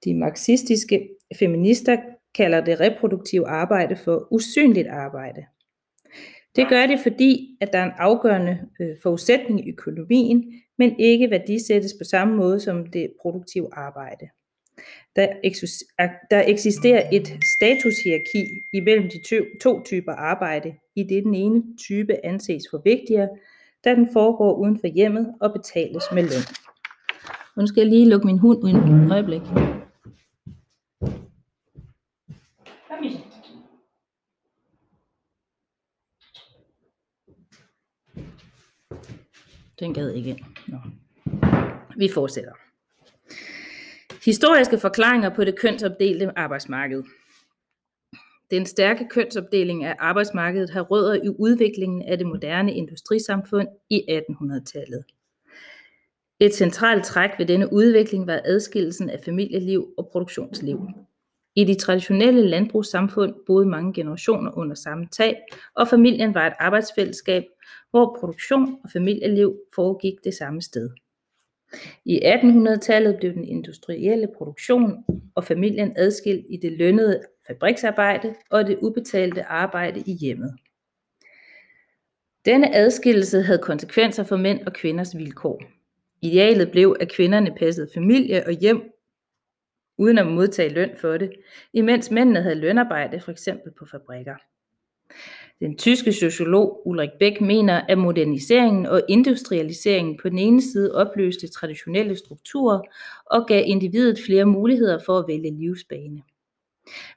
De 0.04 0.14
marxistiske 0.14 1.08
feminister 1.38 1.96
kalder 2.34 2.60
det 2.60 2.80
reproduktive 2.80 3.48
arbejde 3.48 3.96
for 3.96 4.28
usynligt 4.30 4.88
arbejde. 4.88 5.46
Det 6.56 6.68
gør 6.68 6.86
det, 6.86 7.00
fordi 7.00 7.56
at 7.60 7.72
der 7.72 7.78
er 7.78 7.84
en 7.84 7.92
afgørende 7.98 8.58
øh, 8.80 8.96
forudsætning 9.02 9.66
i 9.66 9.70
økonomien, 9.70 10.54
men 10.78 11.00
ikke 11.00 11.30
værdisættes 11.30 11.94
på 11.98 12.04
samme 12.04 12.36
måde 12.36 12.60
som 12.60 12.86
det 12.86 13.12
produktive 13.22 13.68
arbejde. 13.72 14.28
Der, 15.16 15.26
der 16.30 16.42
eksisterer 16.46 17.08
et 17.12 17.28
statushierarki 17.56 18.46
imellem 18.72 19.08
de 19.10 19.20
to 19.62 19.82
typer 19.82 20.12
arbejde, 20.12 20.74
i 20.96 21.02
det 21.02 21.24
den 21.24 21.34
ene 21.34 21.62
type 21.76 22.26
anses 22.26 22.62
for 22.70 22.82
vigtigere, 22.84 23.28
da 23.84 23.94
den 23.94 24.08
foregår 24.12 24.54
uden 24.54 24.80
for 24.80 24.86
hjemmet 24.86 25.34
og 25.40 25.52
betales 25.52 26.04
med 26.12 26.22
løn. 26.22 26.46
Nu 27.56 27.66
skal 27.66 27.80
jeg 27.80 27.90
lige 27.90 28.08
lukke 28.08 28.26
min 28.26 28.38
hund 28.38 28.64
ud 28.64 28.70
et 28.70 29.12
øjeblik. 29.12 29.42
Den 39.80 39.94
gad 39.94 40.10
ikke 40.10 40.30
ind. 40.30 40.38
Nå. 40.68 40.78
Vi 41.96 42.08
fortsætter. 42.14 42.52
Historiske 44.24 44.78
forklaringer 44.78 45.34
på 45.34 45.44
det 45.44 45.58
kønsopdelte 45.58 46.38
arbejdsmarked. 46.38 47.02
Den 48.50 48.66
stærke 48.66 49.08
kønsopdeling 49.10 49.84
af 49.84 49.96
arbejdsmarkedet 49.98 50.70
har 50.70 50.82
rødder 50.82 51.14
i 51.14 51.28
udviklingen 51.38 52.02
af 52.02 52.18
det 52.18 52.26
moderne 52.26 52.74
industrisamfund 52.74 53.68
i 53.90 54.04
1800-tallet. 54.10 55.04
Et 56.40 56.54
centralt 56.54 57.04
træk 57.04 57.30
ved 57.38 57.46
denne 57.46 57.72
udvikling 57.72 58.26
var 58.26 58.40
adskillelsen 58.44 59.10
af 59.10 59.20
familieliv 59.24 59.94
og 59.98 60.08
produktionsliv. 60.12 60.88
I 61.54 61.64
de 61.64 61.74
traditionelle 61.74 62.48
landbrugssamfund 62.48 63.34
boede 63.46 63.66
mange 63.66 63.92
generationer 63.92 64.58
under 64.58 64.74
samme 64.74 65.06
tag, 65.12 65.36
og 65.74 65.88
familien 65.88 66.34
var 66.34 66.46
et 66.46 66.52
arbejdsfællesskab, 66.58 67.44
hvor 67.90 68.16
produktion 68.20 68.80
og 68.84 68.90
familieliv 68.92 69.58
foregik 69.74 70.14
det 70.24 70.34
samme 70.34 70.62
sted. 70.62 70.90
I 72.04 72.20
1800-tallet 72.24 73.16
blev 73.16 73.32
den 73.32 73.44
industrielle 73.44 74.28
produktion 74.36 75.04
og 75.34 75.44
familien 75.44 75.92
adskilt 75.96 76.46
i 76.48 76.56
det 76.56 76.72
lønnede 76.72 77.22
fabriksarbejde 77.46 78.34
og 78.50 78.66
det 78.66 78.78
ubetalte 78.82 79.44
arbejde 79.44 80.00
i 80.00 80.12
hjemmet. 80.12 80.56
Denne 82.44 82.74
adskillelse 82.74 83.42
havde 83.42 83.58
konsekvenser 83.58 84.24
for 84.24 84.36
mænd 84.36 84.66
og 84.66 84.72
kvinders 84.72 85.16
vilkår. 85.16 85.62
Idealet 86.22 86.70
blev, 86.70 86.96
at 87.00 87.12
kvinderne 87.12 87.54
passede 87.58 87.90
familie 87.94 88.46
og 88.46 88.52
hjem 88.52 88.92
uden 89.98 90.18
at 90.18 90.26
modtage 90.26 90.74
løn 90.74 90.90
for 90.96 91.16
det, 91.16 91.32
imens 91.72 92.10
mændene 92.10 92.42
havde 92.42 92.54
lønarbejde 92.54 93.20
f.eks. 93.20 93.48
på 93.78 93.86
fabrikker. 93.86 94.34
Den 95.60 95.78
tyske 95.78 96.12
sociolog 96.12 96.82
Ulrik 96.86 97.10
Beck 97.18 97.40
mener, 97.40 97.80
at 97.88 97.98
moderniseringen 97.98 98.86
og 98.86 99.02
industrialiseringen 99.08 100.18
på 100.22 100.28
den 100.28 100.38
ene 100.38 100.62
side 100.62 100.94
opløste 100.94 101.48
traditionelle 101.48 102.16
strukturer 102.16 102.80
og 103.26 103.46
gav 103.46 103.62
individet 103.66 104.18
flere 104.26 104.44
muligheder 104.44 104.98
for 105.06 105.18
at 105.18 105.24
vælge 105.28 105.58
livsbane. 105.58 106.22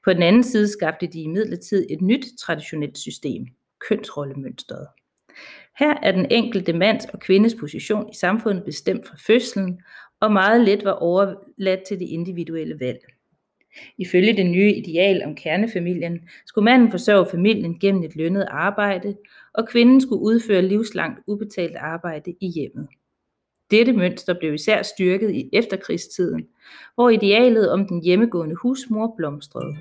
På 0.03 0.13
den 0.13 0.23
anden 0.23 0.43
side 0.43 0.67
skabte 0.67 1.07
de 1.07 1.21
imidlertid 1.21 1.85
et 1.89 2.01
nyt 2.01 2.25
traditionelt 2.39 2.97
system, 2.97 3.47
kønsrollemønstret. 3.89 4.87
Her 5.79 5.93
er 6.01 6.11
den 6.11 6.31
enkelte 6.31 6.73
mands 6.73 7.05
og 7.05 7.19
kvindes 7.19 7.55
position 7.55 8.09
i 8.09 8.15
samfundet 8.15 8.63
bestemt 8.63 9.07
fra 9.07 9.17
fødslen, 9.27 9.81
og 10.19 10.31
meget 10.31 10.61
let 10.61 10.85
var 10.85 10.91
overladt 10.91 11.83
til 11.87 11.99
det 11.99 12.07
individuelle 12.07 12.79
valg. 12.79 13.12
Ifølge 13.97 14.37
det 14.37 14.45
nye 14.45 14.75
ideal 14.75 15.23
om 15.25 15.35
kernefamilien 15.35 16.19
skulle 16.45 16.65
manden 16.65 16.91
forsørge 16.91 17.27
familien 17.31 17.79
gennem 17.79 18.03
et 18.03 18.15
lønnet 18.15 18.45
arbejde, 18.49 19.15
og 19.53 19.67
kvinden 19.67 20.01
skulle 20.01 20.21
udføre 20.21 20.61
livslangt 20.61 21.19
ubetalt 21.27 21.75
arbejde 21.75 22.35
i 22.41 22.47
hjemmet. 22.47 22.87
Dette 23.71 23.93
mønster 23.93 24.33
blev 24.39 24.53
især 24.53 24.81
styrket 24.81 25.31
i 25.31 25.49
efterkrigstiden, 25.53 26.47
hvor 26.95 27.09
idealet 27.09 27.71
om 27.71 27.87
den 27.87 28.03
hjemmegående 28.03 28.55
husmor 28.55 29.13
blomstrede. 29.17 29.77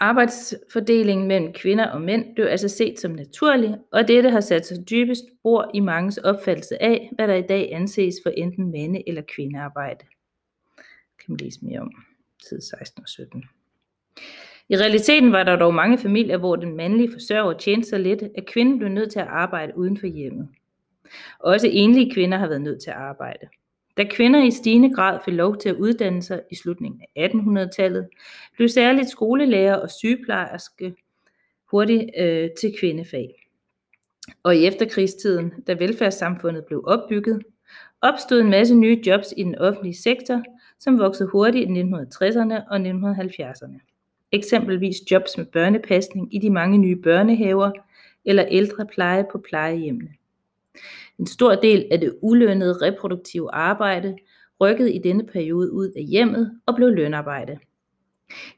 Arbejdsfordelingen 0.00 1.28
mellem 1.28 1.52
kvinder 1.52 1.86
og 1.86 2.00
mænd 2.00 2.34
blev 2.34 2.46
altså 2.46 2.68
set 2.68 3.00
som 3.00 3.10
naturlig, 3.10 3.76
og 3.92 4.08
dette 4.08 4.30
har 4.30 4.40
sat 4.40 4.66
sig 4.66 4.90
dybest 4.90 5.22
spor 5.40 5.70
i 5.74 5.80
manges 5.80 6.18
opfattelse 6.18 6.82
af, 6.82 7.10
hvad 7.14 7.28
der 7.28 7.34
i 7.34 7.42
dag 7.42 7.74
anses 7.74 8.14
for 8.22 8.30
enten 8.30 8.70
mande- 8.70 9.08
eller 9.08 9.22
kvindearbejde. 9.34 10.04
Kan 11.28 11.32
man 11.32 11.40
læse 11.40 11.64
mere 11.64 11.80
om, 11.80 11.92
side 12.48 12.60
16 12.60 13.02
og 13.02 13.08
17. 13.08 13.44
I 14.68 14.76
realiteten 14.76 15.32
var 15.32 15.42
der 15.42 15.56
dog 15.56 15.74
mange 15.74 15.98
familier, 15.98 16.36
hvor 16.36 16.56
den 16.56 16.76
mandlige 16.76 17.12
forsørger 17.12 17.58
tjente 17.58 17.88
så 17.88 17.98
lidt, 17.98 18.22
at 18.22 18.46
kvinden 18.46 18.78
blev 18.78 18.90
nødt 18.90 19.12
til 19.12 19.18
at 19.18 19.26
arbejde 19.26 19.72
uden 19.76 19.96
for 19.96 20.06
hjemmet. 20.06 20.48
Også 21.40 21.68
enlige 21.72 22.14
kvinder 22.14 22.38
har 22.38 22.48
været 22.48 22.60
nødt 22.60 22.82
til 22.82 22.90
at 22.90 22.96
arbejde. 22.96 23.48
Da 23.96 24.04
kvinder 24.10 24.44
i 24.44 24.50
stigende 24.50 24.94
grad 24.94 25.18
fik 25.24 25.34
lov 25.34 25.56
til 25.56 25.68
at 25.68 25.76
uddanne 25.76 26.22
sig 26.22 26.42
i 26.50 26.54
slutningen 26.54 27.02
af 27.16 27.28
1800-tallet, 27.28 28.08
blev 28.56 28.68
særligt 28.68 29.08
skolelærer 29.08 29.76
og 29.76 29.90
sygeplejerske 29.90 30.94
hurtigt 31.70 32.04
øh, 32.18 32.48
til 32.60 32.74
kvindefag. 32.80 33.48
Og 34.42 34.56
i 34.56 34.66
efterkrigstiden, 34.66 35.52
da 35.66 35.72
velfærdssamfundet 35.72 36.64
blev 36.64 36.84
opbygget, 36.86 37.42
opstod 38.02 38.40
en 38.40 38.50
masse 38.50 38.74
nye 38.74 39.02
jobs 39.06 39.34
i 39.36 39.42
den 39.42 39.58
offentlige 39.58 39.96
sektor, 39.96 40.42
som 40.80 40.98
voksede 40.98 41.28
hurtigt 41.28 41.70
i 41.70 41.82
1960'erne 41.82 42.70
og 42.70 42.76
1970'erne. 42.76 43.80
Eksempelvis 44.32 44.96
jobs 45.10 45.38
med 45.38 45.46
børnepasning 45.46 46.34
i 46.34 46.38
de 46.38 46.50
mange 46.50 46.78
nye 46.78 46.96
børnehaver 46.96 47.70
eller 48.24 48.44
ældrepleje 48.48 49.26
på 49.32 49.38
plejehjemmene. 49.38 50.10
En 51.18 51.26
stor 51.26 51.54
del 51.54 51.88
af 51.90 52.00
det 52.00 52.18
ulønnede 52.22 52.78
reproduktive 52.82 53.54
arbejde 53.54 54.16
rykkede 54.60 54.92
i 54.92 54.98
denne 54.98 55.26
periode 55.26 55.72
ud 55.72 55.90
af 55.96 56.02
hjemmet 56.02 56.60
og 56.66 56.74
blev 56.74 56.88
lønarbejde. 56.88 57.58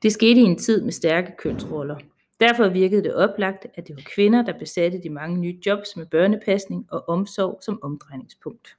Det 0.03 0.13
skete 0.13 0.41
i 0.41 0.45
en 0.45 0.59
tid 0.59 0.83
med 0.83 0.93
stærke 0.93 1.33
kønsroller. 1.39 1.97
Derfor 2.41 2.69
virkede 2.69 3.03
det 3.03 3.15
oplagt, 3.15 3.67
at 3.75 3.89
det 3.89 3.97
var 3.97 4.03
kvinder, 4.15 4.43
der 4.43 4.59
besatte 4.59 5.03
de 5.03 5.11
mange 5.11 5.39
nye 5.39 5.59
jobs 5.67 5.97
med 5.97 6.07
børnepasning 6.07 6.87
og 6.91 7.09
omsorg 7.09 7.59
som 7.63 7.79
omdrejningspunkt. 7.83 8.77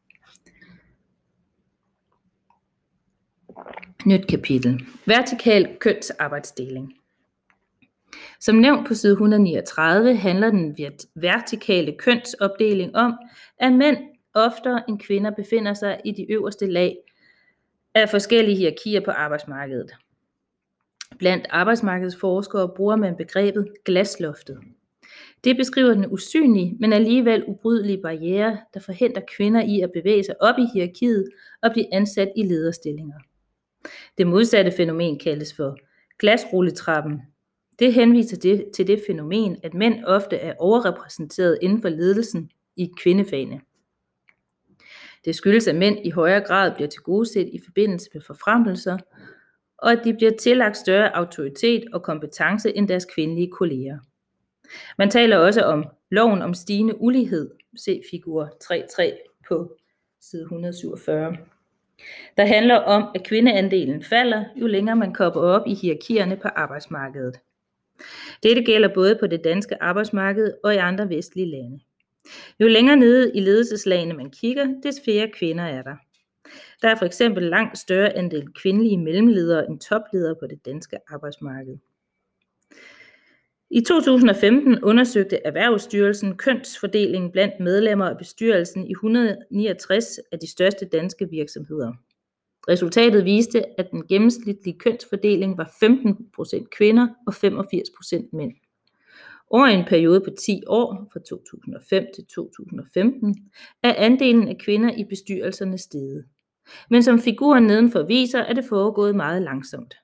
Nyt 4.06 4.28
kapitel. 4.28 4.82
Vertikal 5.06 5.78
kønsarbejdsdeling. 5.80 6.94
Som 8.40 8.56
nævnt 8.56 8.88
på 8.88 8.94
side 8.94 9.12
139 9.12 10.16
handler 10.16 10.50
den 10.50 10.76
vertikale 11.16 11.96
kønsopdeling 11.98 12.96
om, 12.96 13.14
at 13.60 13.74
mænd 13.74 13.98
oftere 14.34 14.84
end 14.90 15.00
kvinder 15.00 15.32
befinder 15.32 15.74
sig 15.74 16.02
i 16.06 16.12
de 16.12 16.32
øverste 16.32 16.66
lag 16.66 16.98
af 17.96 18.10
forskellige 18.10 18.58
hierarkier 18.58 19.02
på 19.06 19.12
arbejdsmarkedet. 19.12 19.92
Blandt 21.20 21.48
arbejdsmarkedsforskere 21.50 22.70
bruger 22.76 22.96
man 22.96 23.16
begrebet 23.18 23.68
glasloftet. 23.86 24.60
Det 25.44 25.58
beskriver 25.58 25.94
den 25.94 26.06
usynlige, 26.14 26.78
men 26.80 26.94
alligevel 26.94 27.44
ubrydelige 27.48 28.02
barriere, 28.02 28.58
der 28.74 28.80
forhindrer 28.80 29.22
kvinder 29.38 29.62
i 29.62 29.82
at 29.82 29.92
bevæge 29.92 30.24
sig 30.24 30.36
op 30.42 30.56
i 30.60 30.66
hierarkiet 30.74 31.30
og 31.62 31.72
blive 31.72 31.94
ansat 31.94 32.32
i 32.36 32.44
lederstillinger. 32.44 33.20
Det 34.18 34.28
modsatte 34.28 34.72
fænomen 34.72 35.20
kaldes 35.20 35.54
for 35.54 35.78
glasrulletrappen. 36.20 37.22
Det 37.80 37.94
henviser 37.94 38.38
det, 38.38 38.66
til 38.76 38.88
det 38.88 39.04
fænomen, 39.08 39.58
at 39.64 39.74
mænd 39.74 40.06
ofte 40.06 40.36
er 40.36 40.54
overrepræsenteret 40.60 41.58
inden 41.62 41.82
for 41.82 41.90
ledelsen 41.90 42.52
i 42.76 42.92
kvindefagene. 42.98 43.62
Det 45.26 45.36
skyldes, 45.36 45.68
at 45.68 45.76
mænd 45.76 46.06
i 46.06 46.10
højere 46.10 46.42
grad 46.42 46.76
bliver 46.76 46.88
tilgodeset 46.88 47.50
i 47.54 47.60
forbindelse 47.66 48.10
med 48.14 48.22
forfremmelser, 48.22 48.98
og 49.78 49.92
at 49.92 50.02
de 50.04 50.14
bliver 50.14 50.32
tillagt 50.40 50.78
større 50.78 51.16
autoritet 51.16 51.84
og 51.94 52.04
kompetence 52.04 52.78
end 52.78 52.88
deres 52.88 53.06
kvindelige 53.06 53.52
kolleger. 53.52 54.00
Man 54.98 55.10
taler 55.10 55.38
også 55.38 55.62
om 55.62 55.86
loven 56.12 56.42
om 56.42 56.54
stigende 56.54 57.02
ulighed, 57.02 57.52
se 57.78 58.02
figur 58.12 58.50
3.3 58.64 59.44
på 59.48 59.78
side 60.22 60.42
147 60.42 61.38
der 62.38 62.46
handler 62.46 62.76
om, 62.76 63.04
at 63.16 63.24
kvindeandelen 63.24 64.04
falder, 64.04 64.44
jo 64.56 64.68
længere 64.68 64.96
man 64.96 65.14
kommer 65.14 65.42
op 65.42 65.68
i 65.68 65.74
hierarkierne 65.74 66.38
på 66.38 66.48
arbejdsmarkedet. 66.48 67.36
Dette 68.44 68.64
gælder 68.64 68.94
både 68.94 69.18
på 69.20 69.28
det 69.28 69.44
danske 69.44 69.84
arbejdsmarked 69.84 70.54
og 70.64 70.74
i 70.74 70.78
andre 70.78 71.10
vestlige 71.10 71.52
lande. 71.52 71.80
Jo 72.60 72.68
længere 72.68 72.96
nede 72.96 73.32
i 73.36 73.40
ledelseslagene 73.40 74.14
man 74.14 74.30
kigger, 74.30 74.68
des 74.84 75.02
flere 75.04 75.32
kvinder 75.34 75.64
er 75.64 75.82
der. 75.82 75.96
Der 76.82 76.90
er 76.90 76.96
for 76.96 77.06
eksempel 77.06 77.44
langt 77.44 77.78
større 77.78 78.18
andel 78.18 78.54
kvindelige 78.62 78.98
mellemledere 78.98 79.70
end 79.70 79.80
topledere 79.80 80.36
på 80.40 80.48
det 80.48 80.66
danske 80.66 80.98
arbejdsmarked. 81.10 81.78
I 83.74 83.82
2015 83.82 84.84
undersøgte 84.84 85.46
Erhvervsstyrelsen 85.46 86.38
kønsfordelingen 86.38 87.32
blandt 87.32 87.60
medlemmer 87.60 88.06
af 88.06 88.18
bestyrelsen 88.18 88.88
i 88.88 88.92
169 88.92 90.20
af 90.32 90.40
de 90.40 90.52
største 90.52 90.86
danske 90.86 91.30
virksomheder. 91.30 91.94
Resultatet 92.70 93.26
viste, 93.26 93.80
at 93.80 93.92
den 93.92 94.08
gennemsnitlige 94.08 94.80
kønsfordeling 94.80 95.58
var 95.58 95.72
15% 95.84 96.68
kvinder 96.78 97.08
og 97.28 97.34
85% 97.34 98.30
mænd. 98.34 98.54
Over 99.50 99.66
en 99.66 99.86
periode 99.86 100.22
på 100.22 100.30
10 100.40 100.62
år, 100.68 101.10
fra 101.14 101.20
2005 101.20 102.06
til 102.16 102.26
2015, 102.26 103.52
er 103.84 103.94
andelen 103.98 104.48
af 104.48 104.58
kvinder 104.58 104.92
i 104.98 105.04
bestyrelserne 105.04 105.78
steget. 105.78 106.26
Men 106.90 107.04
som 107.04 107.20
figuren 107.20 107.64
nedenfor 107.64 108.04
viser, 108.04 108.40
er 108.40 108.54
det 108.54 108.66
foregået 108.70 109.16
meget 109.16 109.42
langsomt. 109.42 110.01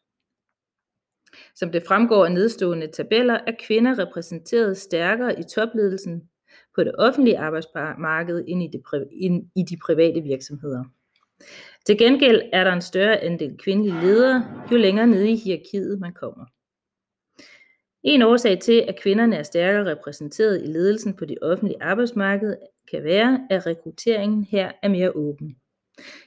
Som 1.59 1.71
det 1.71 1.83
fremgår 1.83 2.25
af 2.25 2.31
nedstående 2.31 2.87
tabeller, 2.87 3.39
er 3.47 3.51
kvinder 3.59 3.99
repræsenteret 3.99 4.77
stærkere 4.77 5.39
i 5.39 5.43
topledelsen 5.43 6.29
på 6.75 6.83
det 6.83 6.95
offentlige 6.97 7.39
arbejdsmarked 7.39 8.43
end 8.47 8.63
i, 8.63 8.67
det 8.67 9.07
end 9.11 9.49
i 9.55 9.63
de 9.63 9.77
private 9.85 10.21
virksomheder. 10.21 10.83
Til 11.85 11.97
gengæld 11.97 12.41
er 12.53 12.63
der 12.63 12.73
en 12.73 12.81
større 12.81 13.17
andel 13.17 13.57
kvindelige 13.57 14.01
ledere, 14.01 14.65
jo 14.71 14.77
længere 14.77 15.07
nede 15.07 15.31
i 15.31 15.35
hierarkiet 15.35 15.99
man 15.99 16.13
kommer. 16.13 16.45
En 18.03 18.21
årsag 18.21 18.60
til, 18.60 18.86
at 18.88 18.99
kvinderne 18.99 19.36
er 19.36 19.43
stærkere 19.43 19.91
repræsenteret 19.91 20.63
i 20.63 20.67
ledelsen 20.67 21.13
på 21.13 21.25
det 21.25 21.38
offentlige 21.41 21.84
arbejdsmarked, 21.84 22.55
kan 22.91 23.03
være, 23.03 23.47
at 23.49 23.67
rekrutteringen 23.67 24.43
her 24.43 24.71
er 24.84 24.89
mere 24.89 25.12
åben. 25.12 25.58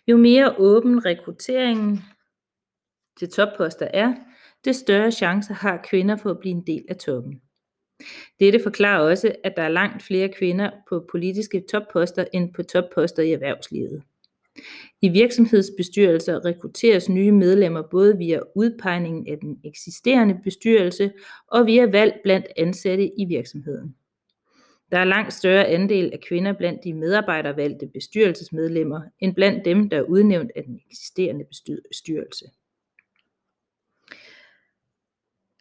Jo 0.07 0.16
mere 0.16 0.55
åben 0.59 1.05
rekrutteringen 1.05 2.00
til 3.18 3.31
topposter 3.31 3.88
er, 3.94 4.14
det 4.64 4.77
større 4.77 5.11
chancer 5.11 5.55
har 5.55 5.87
kvinder 5.90 6.16
for 6.16 6.31
at 6.31 6.38
blive 6.38 6.55
en 6.55 6.66
del 6.66 6.85
af 6.88 6.96
toppen. 6.96 7.40
Dette 8.40 8.61
forklarer 8.62 9.11
også, 9.11 9.33
at 9.44 9.53
der 9.57 9.62
er 9.62 9.68
langt 9.68 10.03
flere 10.03 10.29
kvinder 10.29 10.70
på 10.88 11.07
politiske 11.11 11.64
topposter 11.70 12.25
end 12.33 12.55
på 12.55 12.62
topposter 12.62 13.23
i 13.23 13.33
erhvervslivet. 13.33 14.03
I 15.03 15.09
virksomhedsbestyrelser 15.09 16.44
rekrutteres 16.44 17.09
nye 17.09 17.33
medlemmer 17.33 17.83
både 17.90 18.18
via 18.18 18.40
udpegningen 18.55 19.29
af 19.29 19.38
den 19.38 19.61
eksisterende 19.64 20.38
bestyrelse 20.44 21.12
og 21.46 21.66
via 21.66 21.87
valg 21.90 22.20
blandt 22.23 22.46
ansatte 22.57 23.20
i 23.20 23.25
virksomheden. 23.25 23.94
Der 24.92 24.99
er 24.99 25.05
langt 25.05 25.33
større 25.33 25.66
andel 25.66 26.11
af 26.12 26.20
kvinder 26.20 26.53
blandt 26.53 26.85
de 26.85 26.94
medarbejdervalgte 26.94 27.87
bestyrelsesmedlemmer 27.87 29.01
end 29.20 29.35
blandt 29.35 29.64
dem, 29.64 29.88
der 29.88 29.96
er 29.96 30.03
udnævnt 30.03 30.51
af 30.57 30.64
den 30.64 30.81
eksisterende 30.90 31.44
bestyrelse. 31.90 32.44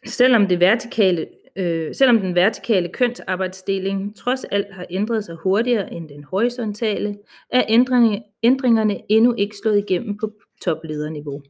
Selvom, 0.06 0.46
det 0.46 0.60
vertikale, 0.60 1.26
øh, 1.56 1.94
selvom 1.94 2.20
den 2.20 2.34
vertikale 2.34 2.88
kønsarbejdsdeling 2.88 4.16
trods 4.16 4.44
alt 4.44 4.74
har 4.74 4.86
ændret 4.90 5.24
sig 5.24 5.36
hurtigere 5.36 5.92
end 5.92 6.08
den 6.08 6.24
horisontale, 6.24 7.18
er 7.50 7.64
ændringerne, 7.68 8.22
ændringerne 8.42 9.00
endnu 9.08 9.34
ikke 9.34 9.56
slået 9.62 9.78
igennem 9.78 10.18
på 10.18 10.32
toplederniveau. 10.64 11.42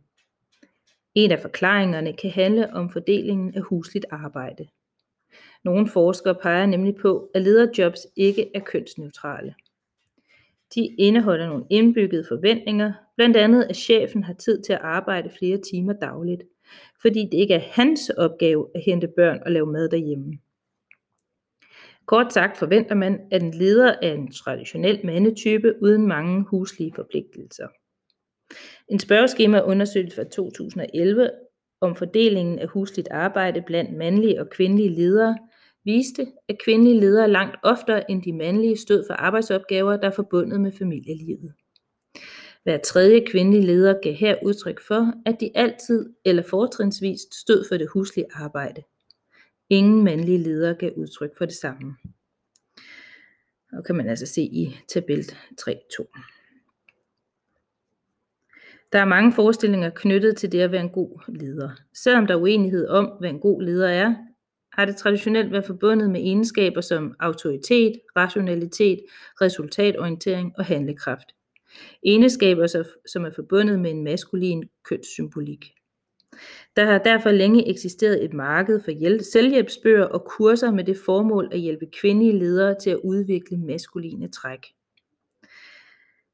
En 1.15 1.31
af 1.31 1.41
forklaringerne 1.41 2.13
kan 2.13 2.31
handle 2.31 2.75
om 2.75 2.91
fordelingen 2.91 3.55
af 3.55 3.63
husligt 3.63 4.07
arbejde. 4.11 4.67
Nogle 5.65 5.89
forskere 5.89 6.35
peger 6.35 6.67
nemlig 6.67 6.95
på, 6.95 7.31
at 7.35 7.43
lederjobs 7.43 8.07
ikke 8.17 8.51
er 8.55 8.61
kønsneutrale. 8.61 9.55
De 10.75 10.87
indeholder 10.87 11.47
nogle 11.47 11.65
indbyggede 11.71 12.25
forventninger, 12.29 12.93
blandt 13.17 13.37
andet 13.37 13.63
at 13.63 13.77
chefen 13.77 14.25
har 14.25 14.35
tid 14.35 14.63
til 14.63 14.73
at 14.73 14.81
arbejde 14.83 15.31
flere 15.39 15.59
timer 15.59 15.93
dagligt, 15.93 16.43
fordi 17.03 17.29
det 17.33 17.39
ikke 17.39 17.55
er 17.55 17.63
hans 17.73 18.11
opgave 18.11 18.67
at 18.75 18.83
hente 18.87 19.09
børn 19.17 19.43
og 19.47 19.53
lave 19.53 19.73
mad 19.73 19.89
derhjemme. 19.89 20.33
Kort 22.07 22.33
sagt 22.33 22.59
forventer 22.59 22.95
man, 22.95 23.21
at 23.31 23.43
en 23.43 23.51
leder 23.51 23.95
er 24.03 24.13
en 24.13 24.33
traditionel 24.33 25.01
mandetype 25.07 25.75
uden 25.83 26.07
mange 26.07 26.45
huslige 26.45 26.93
forpligtelser. 26.97 27.69
En 28.89 28.99
spørgeskema 28.99 29.61
undersøgelse 29.61 30.17
fra 30.17 30.25
2011 30.25 31.31
om 31.81 31.97
fordelingen 31.97 32.59
af 32.59 32.69
husligt 32.69 33.09
arbejde 33.11 33.63
blandt 33.67 33.97
mandlige 33.97 34.41
og 34.41 34.51
kvindelige 34.51 34.89
ledere 34.89 35.39
viste, 35.85 36.27
at 36.49 36.59
kvindelige 36.65 37.01
ledere 37.01 37.31
langt 37.31 37.57
oftere 37.63 38.11
end 38.11 38.23
de 38.23 38.33
mandlige 38.33 38.77
stod 38.77 39.05
for 39.09 39.15
arbejdsopgaver, 39.15 39.97
der 39.97 40.07
er 40.09 40.15
forbundet 40.15 40.61
med 40.61 40.73
familielivet. 40.79 41.53
Hver 42.62 42.79
tredje 42.79 43.27
kvindelige 43.27 43.66
leder 43.66 43.94
gav 44.03 44.14
her 44.14 44.37
udtryk 44.42 44.81
for, 44.81 45.12
at 45.27 45.37
de 45.40 45.51
altid 45.55 46.14
eller 46.25 46.42
fortrinsvist 46.42 47.35
stod 47.35 47.64
for 47.68 47.77
det 47.77 47.88
huslige 47.88 48.27
arbejde. 48.35 48.83
Ingen 49.68 50.05
mandlige 50.05 50.38
ledere 50.38 50.75
gav 50.75 50.92
udtryk 50.96 51.31
for 51.38 51.44
det 51.44 51.55
samme. 51.55 51.96
Og 53.73 53.85
kan 53.85 53.96
man 53.96 54.09
altså 54.09 54.27
se 54.27 54.42
i 54.42 54.77
tabel 54.88 55.20
3.2. 55.61 56.07
Der 58.92 58.99
er 58.99 59.05
mange 59.05 59.33
forestillinger 59.33 59.90
knyttet 59.90 60.37
til 60.37 60.53
det 60.53 60.61
at 60.61 60.73
være 60.73 60.81
en 60.81 60.90
god 60.90 61.20
leder. 61.29 61.70
Selvom 61.94 62.27
der 62.27 62.35
er 62.35 62.40
uenighed 62.40 62.88
om, 62.88 63.07
hvad 63.20 63.31
en 63.31 63.40
god 63.40 63.62
leder 63.62 63.88
er, 63.88 64.14
har 64.73 64.85
det 64.85 64.96
traditionelt 64.96 65.53
været 65.53 65.64
forbundet 65.64 66.11
med 66.11 66.20
egenskaber 66.20 66.81
som 66.81 67.14
autoritet, 67.20 67.92
rationalitet, 68.16 69.01
resultatorientering 69.40 70.53
og 70.59 70.64
handlekraft. 70.64 71.35
Egenskaber 72.03 72.67
som 73.13 73.25
er 73.25 73.31
forbundet 73.31 73.81
med 73.81 73.91
en 73.91 74.05
maskulin 74.05 74.69
kønssymbolik. 74.85 75.73
Der 76.77 76.85
har 76.85 76.99
derfor 76.99 77.31
længe 77.31 77.69
eksisteret 77.69 78.25
et 78.25 78.33
marked 78.33 78.81
for 78.85 79.23
selvhjælpsbøger 79.23 80.05
og 80.05 80.25
kurser 80.25 80.71
med 80.71 80.85
det 80.85 80.97
formål 81.05 81.49
at 81.53 81.61
hjælpe 81.61 81.87
kvindelige 82.01 82.39
ledere 82.39 82.77
til 82.83 82.91
at 82.91 83.01
udvikle 83.05 83.57
maskuline 83.57 84.29
træk. 84.29 84.61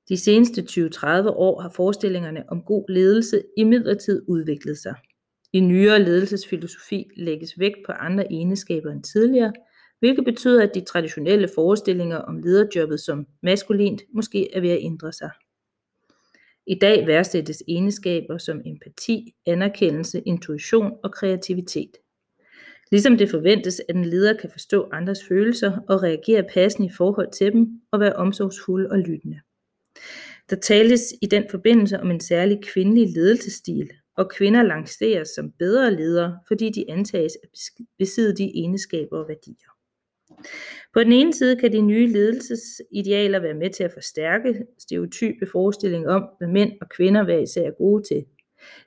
De 0.09 0.17
seneste 0.17 0.63
20-30 0.63 1.07
år 1.29 1.61
har 1.61 1.71
forestillingerne 1.77 2.45
om 2.49 2.63
god 2.63 2.85
ledelse 2.89 3.43
imidlertid 3.57 4.23
udviklet 4.29 4.79
sig. 4.79 4.95
I 5.53 5.61
nyere 5.61 6.03
ledelsesfilosofi 6.03 7.05
lægges 7.17 7.59
vægt 7.59 7.77
på 7.87 7.93
andre 7.93 8.33
egenskaber 8.33 8.91
end 8.91 9.03
tidligere, 9.03 9.53
hvilket 9.99 10.25
betyder, 10.25 10.63
at 10.63 10.75
de 10.75 10.85
traditionelle 10.85 11.49
forestillinger 11.55 12.17
om 12.17 12.39
lederjobbet 12.39 13.01
som 13.01 13.27
maskulint 13.43 14.03
måske 14.15 14.55
er 14.55 14.61
ved 14.61 14.71
at 14.71 14.79
ændre 14.81 15.13
sig. 15.13 15.31
I 16.67 16.75
dag 16.75 17.07
værdsættes 17.07 17.63
egenskaber 17.69 18.39
som 18.39 18.61
empati, 18.67 19.35
anerkendelse, 19.47 20.23
intuition 20.27 20.93
og 21.05 21.13
kreativitet. 21.13 21.91
Ligesom 22.91 23.19
det 23.19 23.31
forventes, 23.31 23.83
at 23.89 23.97
en 23.97 24.05
leder 24.05 24.37
kan 24.37 24.51
forstå 24.51 24.89
andres 24.93 25.19
følelser 25.29 25.79
og 25.89 26.03
reagere 26.03 26.45
passende 26.55 26.89
i 26.89 26.93
forhold 26.97 27.33
til 27.33 27.53
dem 27.53 27.81
og 27.93 28.01
være 28.01 28.13
omsorgsfuld 28.13 28.87
og 28.87 28.99
lyttende. 28.99 29.41
Der 30.51 30.57
tales 30.57 31.15
i 31.23 31.27
den 31.27 31.45
forbindelse 31.51 32.01
om 32.01 32.11
en 32.11 32.21
særlig 32.21 32.59
kvindelig 32.63 33.09
ledelsesstil, 33.15 33.91
og 34.17 34.31
kvinder 34.31 34.63
lanceres 34.63 35.29
som 35.29 35.53
bedre 35.59 35.95
ledere, 35.95 36.39
fordi 36.49 36.71
de 36.71 36.91
antages 36.91 37.33
at 37.43 37.49
besidde 37.99 38.37
de 38.37 38.51
egenskaber 38.55 39.19
og 39.19 39.29
værdier. 39.29 39.76
På 40.95 41.05
den 41.05 41.13
ene 41.13 41.35
side 41.35 41.57
kan 41.57 41.73
de 41.73 41.81
nye 41.81 42.07
ledelsesidealer 42.07 43.39
være 43.39 43.55
med 43.55 43.71
til 43.71 43.85
at 43.85 43.93
forstærke 43.93 44.65
stereotype 44.79 45.47
forestillinger 45.53 46.11
om, 46.11 46.29
hvad 46.39 46.49
mænd 46.49 46.73
og 46.81 46.89
kvinder 46.89 47.25
hver 47.25 47.39
især 47.39 47.67
er 47.67 47.79
gode 47.79 48.03
til. 48.03 48.25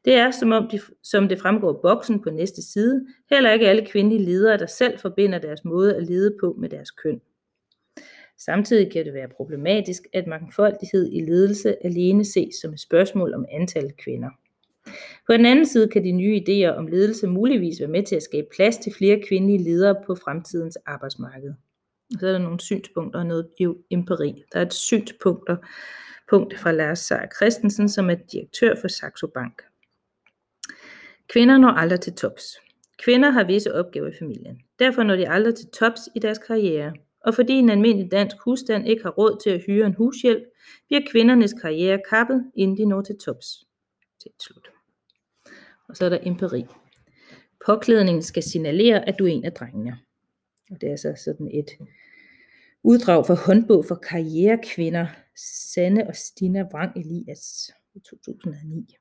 Det 0.05 0.13
er, 0.13 0.31
som, 0.31 0.51
om 0.51 0.69
de, 0.71 0.79
som 1.03 1.29
det 1.29 1.39
fremgår 1.39 1.79
boksen 1.81 2.21
på 2.21 2.29
næste 2.29 2.61
side, 2.61 3.05
heller 3.29 3.51
ikke 3.51 3.67
alle 3.67 3.85
kvindelige 3.85 4.25
ledere, 4.25 4.57
der 4.57 4.65
selv 4.65 4.99
forbinder 4.99 5.39
deres 5.39 5.65
måde 5.65 5.95
at 5.95 6.03
lede 6.03 6.37
på 6.39 6.55
med 6.59 6.69
deres 6.69 6.91
køn. 6.91 7.21
Samtidig 8.37 8.91
kan 8.91 9.05
det 9.05 9.13
være 9.13 9.27
problematisk, 9.37 10.03
at 10.13 10.27
mangfoldighed 10.27 11.11
i 11.11 11.21
ledelse 11.21 11.85
alene 11.85 12.25
ses 12.25 12.55
som 12.61 12.73
et 12.73 12.79
spørgsmål 12.79 13.33
om 13.33 13.45
antal 13.51 13.93
kvinder. 14.03 14.29
På 15.27 15.33
den 15.33 15.45
anden 15.45 15.65
side 15.65 15.87
kan 15.87 16.03
de 16.03 16.11
nye 16.11 16.41
idéer 16.47 16.77
om 16.77 16.87
ledelse 16.87 17.27
muligvis 17.27 17.79
være 17.79 17.89
med 17.89 18.03
til 18.03 18.15
at 18.15 18.23
skabe 18.23 18.47
plads 18.55 18.77
til 18.77 18.93
flere 18.97 19.21
kvindelige 19.27 19.63
ledere 19.63 19.95
på 20.05 20.15
fremtidens 20.15 20.77
arbejdsmarked. 20.85 21.53
Og 22.13 22.19
så 22.19 22.27
er 22.27 22.31
der 22.31 22.39
nogle 22.39 22.59
synspunkter 22.59 23.19
og 23.19 23.25
noget 23.25 23.47
empiri. 23.89 24.43
Der 24.53 24.59
er 24.59 24.65
et 24.65 24.73
synspunkt 24.73 25.49
punkt 26.29 26.59
fra 26.59 26.71
Lars 26.71 26.99
Seier 26.99 27.27
Christensen, 27.35 27.89
som 27.89 28.09
er 28.09 28.15
direktør 28.31 28.75
for 28.81 28.87
Saxo 28.87 29.27
Bank. 29.27 29.61
Kvinder 31.29 31.57
når 31.57 31.69
aldrig 31.69 31.99
til 31.99 32.13
tops. 32.13 32.43
Kvinder 33.03 33.29
har 33.29 33.43
visse 33.43 33.73
opgaver 33.73 34.07
i 34.07 34.17
familien. 34.19 34.59
Derfor 34.79 35.03
når 35.03 35.15
de 35.15 35.29
aldrig 35.29 35.55
til 35.55 35.67
tops 35.67 36.01
i 36.15 36.19
deres 36.19 36.37
karriere. 36.37 36.93
Og 37.25 37.35
fordi 37.35 37.53
en 37.53 37.69
almindelig 37.69 38.11
dansk 38.11 38.35
husstand 38.45 38.87
ikke 38.87 39.03
har 39.03 39.09
råd 39.09 39.39
til 39.43 39.49
at 39.49 39.63
hyre 39.65 39.85
en 39.85 39.93
hushjælp, 39.93 40.43
bliver 40.87 41.01
kvindernes 41.11 41.53
karriere 41.53 42.01
kappet, 42.09 42.51
inden 42.55 42.77
de 42.77 42.85
når 42.85 43.01
til 43.01 43.17
tops. 43.17 43.47
Til 44.21 44.31
slut. 44.39 44.78
Og 45.89 45.97
så 45.97 46.05
er 46.05 46.09
der 46.09 46.19
empiri. 46.23 46.65
Påklædningen 47.65 48.23
skal 48.23 48.43
signalere, 48.43 49.07
at 49.07 49.15
du 49.19 49.25
er 49.25 49.29
en 49.29 49.45
af 49.45 49.53
drengene. 49.53 49.97
Og 50.71 50.81
det 50.81 50.91
er 50.91 50.95
så 50.95 51.13
sådan 51.25 51.49
et 51.53 51.69
uddrag 52.83 53.25
fra 53.25 53.33
håndbog 53.33 53.85
for 53.85 53.95
karrierekvinder, 53.95 55.07
Sanne 55.73 56.07
og 56.07 56.15
Stina 56.15 56.63
Wrang 56.73 56.97
Elias 56.97 57.71
2009. 58.05 58.95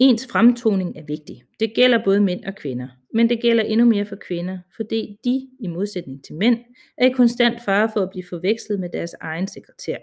Ens 0.00 0.26
fremtoning 0.26 0.96
er 0.96 1.04
vigtig. 1.06 1.44
Det 1.60 1.72
gælder 1.74 2.04
både 2.04 2.20
mænd 2.20 2.44
og 2.44 2.54
kvinder, 2.54 2.88
men 3.14 3.28
det 3.28 3.42
gælder 3.42 3.62
endnu 3.62 3.86
mere 3.86 4.06
for 4.06 4.16
kvinder, 4.16 4.58
fordi 4.76 5.18
de, 5.24 5.48
i 5.60 5.66
modsætning 5.68 6.24
til 6.24 6.34
mænd, 6.34 6.58
er 6.98 7.06
i 7.06 7.10
konstant 7.10 7.64
fare 7.64 7.90
for 7.92 8.00
at 8.00 8.10
blive 8.10 8.24
forvekslet 8.28 8.80
med 8.80 8.88
deres 8.88 9.14
egen 9.20 9.48
sekretær. 9.48 9.96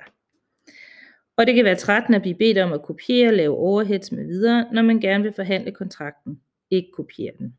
Og 1.38 1.48
det 1.48 1.56
kan 1.56 1.66
være 1.66 1.76
trættende 1.76 2.16
at 2.16 2.22
blive 2.22 2.36
bedt 2.36 2.58
om 2.58 2.74
at 2.74 2.82
kopiere, 2.82 3.36
lave 3.36 3.58
overheads 3.58 4.12
med 4.12 4.26
videre, 4.26 4.74
når 4.74 4.82
man 4.82 5.00
gerne 5.00 5.24
vil 5.24 5.34
forhandle 5.34 5.72
kontrakten, 5.72 6.42
ikke 6.72 6.92
kopiere 6.92 7.34
den. 7.40 7.56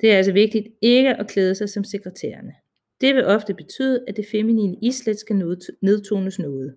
Det 0.00 0.12
er 0.12 0.16
altså 0.16 0.32
vigtigt 0.32 0.66
ikke 0.80 1.14
at 1.14 1.28
klæde 1.28 1.54
sig 1.54 1.68
som 1.68 1.84
sekretærerne. 1.84 2.54
Det 3.00 3.14
vil 3.14 3.26
ofte 3.26 3.54
betyde, 3.54 4.04
at 4.08 4.16
det 4.16 4.26
feminine 4.30 4.76
islet 4.82 5.18
skal 5.18 5.36
nedtones 5.82 6.38
noget. 6.38 6.74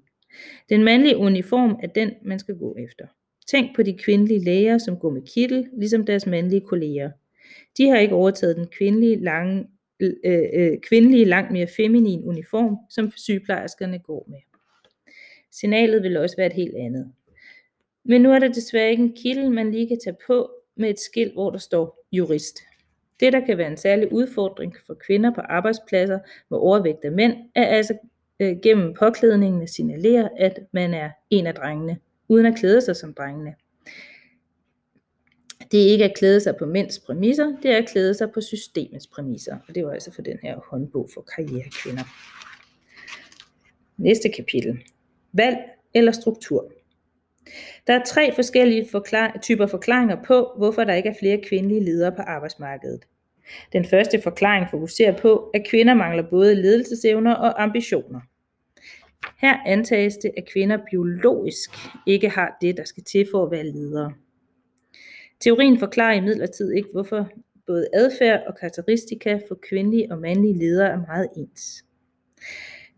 Den 0.69 0.83
mandlige 0.83 1.17
uniform 1.17 1.79
er 1.83 1.87
den, 1.87 2.11
man 2.25 2.39
skal 2.39 2.55
gå 2.55 2.75
efter. 2.79 3.05
Tænk 3.47 3.75
på 3.75 3.83
de 3.83 3.97
kvindelige 3.97 4.43
læger, 4.43 4.77
som 4.77 4.97
går 4.97 5.09
med 5.09 5.21
kittel, 5.21 5.67
ligesom 5.77 6.05
deres 6.05 6.25
mandlige 6.25 6.61
kolleger. 6.61 7.11
De 7.77 7.87
har 7.87 7.97
ikke 7.97 8.15
overtaget 8.15 8.55
den 8.55 8.67
kvindelige, 8.67 9.23
lange, 9.23 9.67
øh, 9.99 10.13
øh, 10.53 10.77
kvindelige 10.79 11.25
langt 11.25 11.51
mere 11.51 11.67
feminin 11.67 12.23
uniform, 12.23 12.77
som 12.89 13.11
sygeplejerskerne 13.15 13.99
går 13.99 14.27
med. 14.29 14.39
Signalet 15.51 16.03
vil 16.03 16.17
også 16.17 16.35
være 16.37 16.47
et 16.47 16.53
helt 16.53 16.75
andet. 16.75 17.11
Men 18.03 18.21
nu 18.21 18.31
er 18.31 18.39
der 18.39 18.47
desværre 18.47 18.91
ikke 18.91 19.03
en 19.03 19.15
kittel, 19.15 19.51
man 19.51 19.71
lige 19.71 19.87
kan 19.87 19.99
tage 20.03 20.15
på 20.27 20.51
med 20.75 20.89
et 20.89 20.99
skilt, 20.99 21.33
hvor 21.33 21.49
der 21.49 21.57
står 21.57 22.05
jurist. 22.11 22.59
Det, 23.19 23.33
der 23.33 23.45
kan 23.45 23.57
være 23.57 23.71
en 23.71 23.77
særlig 23.77 24.13
udfordring 24.13 24.75
for 24.87 24.93
kvinder 24.93 25.33
på 25.33 25.41
arbejdspladser 25.41 26.19
med 26.49 26.57
overvægt 26.57 27.05
af 27.05 27.11
mænd, 27.11 27.33
er 27.55 27.65
altså 27.65 27.97
øh, 28.39 28.57
gennem 28.63 28.93
påklædningen 28.93 29.61
at 29.61 29.69
signalere, 29.69 30.29
at 30.39 30.59
man 30.71 30.93
er 30.93 31.09
en 31.29 31.47
af 31.47 31.55
drengene, 31.55 31.97
uden 32.27 32.45
at 32.45 32.55
klæde 32.55 32.81
sig 32.81 32.95
som 32.95 33.13
drengene. 33.13 33.55
Det 35.71 35.83
er 35.83 35.91
ikke 35.91 36.05
at 36.05 36.17
klæde 36.17 36.39
sig 36.39 36.55
på 36.59 36.65
mænds 36.65 36.99
præmisser, 36.99 37.57
det 37.63 37.71
er 37.71 37.77
at 37.77 37.89
klæde 37.89 38.13
sig 38.13 38.31
på 38.31 38.41
systemets 38.41 39.07
præmisser. 39.07 39.57
Og 39.67 39.75
det 39.75 39.85
var 39.85 39.91
altså 39.91 40.13
for 40.13 40.21
den 40.21 40.37
her 40.43 40.59
håndbog 40.69 41.09
for 41.13 41.21
karrierekvinder. 41.21 42.03
Næste 43.97 44.29
kapitel. 44.29 44.79
Valg 45.33 45.57
eller 45.93 46.11
struktur. 46.11 46.71
Der 47.87 47.99
er 47.99 48.03
tre 48.03 48.35
forskellige 48.35 48.87
forklar- 48.91 49.39
typer 49.41 49.67
forklaringer 49.67 50.23
på, 50.23 50.53
hvorfor 50.57 50.83
der 50.83 50.93
ikke 50.93 51.09
er 51.09 51.15
flere 51.19 51.41
kvindelige 51.43 51.83
ledere 51.83 52.11
på 52.11 52.21
arbejdsmarkedet. 52.21 53.03
Den 53.73 53.85
første 53.85 54.21
forklaring 54.21 54.67
fokuserer 54.71 55.17
på, 55.17 55.51
at 55.53 55.67
kvinder 55.69 55.93
mangler 55.93 56.29
både 56.29 56.55
ledelsesevner 56.55 57.35
og 57.35 57.63
ambitioner. 57.63 58.19
Her 59.37 59.57
antages 59.65 60.17
det, 60.17 60.31
at 60.37 60.49
kvinder 60.53 60.77
biologisk 60.91 61.71
ikke 62.07 62.29
har 62.29 62.57
det, 62.61 62.77
der 62.77 62.83
skal 62.83 63.03
til 63.03 63.27
for 63.31 63.45
at 63.45 63.51
være 63.51 63.63
ledere. 63.63 64.13
Teorien 65.39 65.79
forklarer 65.79 66.13
imidlertid 66.13 66.71
ikke, 66.71 66.89
hvorfor 66.91 67.29
både 67.67 67.87
adfærd 67.93 68.43
og 68.47 68.57
karakteristika 68.59 69.39
for 69.47 69.59
kvindelige 69.69 70.11
og 70.11 70.17
mandlige 70.17 70.57
ledere 70.57 70.89
er 70.89 70.97
meget 71.07 71.27
ens. 71.37 71.85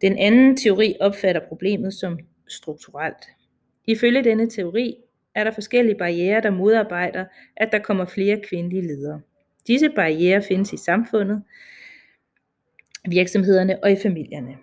Den 0.03 0.17
anden 0.17 0.57
teori 0.57 0.95
opfatter 0.99 1.41
problemet 1.47 1.93
som 1.93 2.19
strukturelt. 2.47 3.25
Ifølge 3.87 4.23
denne 4.23 4.49
teori 4.49 4.95
er 5.35 5.43
der 5.43 5.51
forskellige 5.51 5.97
barriere, 5.97 6.41
der 6.41 6.51
modarbejder, 6.51 7.25
at 7.57 7.69
der 7.71 7.79
kommer 7.79 8.05
flere 8.05 8.41
kvindelige 8.49 8.87
ledere. 8.87 9.21
Disse 9.67 9.89
barriere 9.89 10.41
findes 10.41 10.73
i 10.73 10.77
samfundet, 10.77 11.43
virksomhederne 13.09 13.83
og 13.83 13.91
i 13.91 13.95
familierne. 13.95 14.57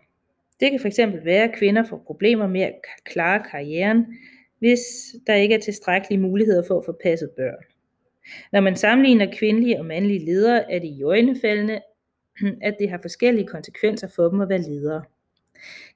Det 0.61 0.71
kan 0.71 0.81
fx 0.81 0.99
være, 1.25 1.45
at 1.45 1.55
kvinder 1.55 1.85
får 1.85 2.03
problemer 2.07 2.47
med 2.47 2.61
at 2.61 2.75
klare 3.05 3.43
karrieren, 3.51 4.07
hvis 4.59 4.81
der 5.27 5.35
ikke 5.35 5.55
er 5.55 5.61
tilstrækkelige 5.61 6.21
muligheder 6.21 6.63
for 6.69 6.79
at 6.79 6.85
få 6.85 6.99
passet 7.03 7.31
børn. 7.37 7.65
Når 8.53 8.61
man 8.61 8.77
sammenligner 8.77 9.35
kvindelige 9.39 9.79
og 9.79 9.87
mandlige 9.87 10.25
ledere, 10.25 10.73
er 10.73 10.79
det 10.79 10.89
i 10.89 11.03
øjnefaldene, 11.03 11.81
at 12.63 12.77
det 12.79 12.91
har 12.91 12.99
forskellige 13.03 13.47
konsekvenser 13.47 14.09
for 14.09 14.29
dem 14.29 14.41
at 14.41 14.49
være 14.49 14.63
ledere. 14.63 15.03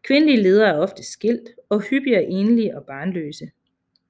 Kvindelige 0.03 0.43
ledere 0.43 0.69
er 0.69 0.79
ofte 0.79 1.03
skilt 1.03 1.49
og 1.69 1.81
hyppigere 1.81 2.25
enlige 2.25 2.77
og 2.77 2.87
barnløse. 2.87 3.51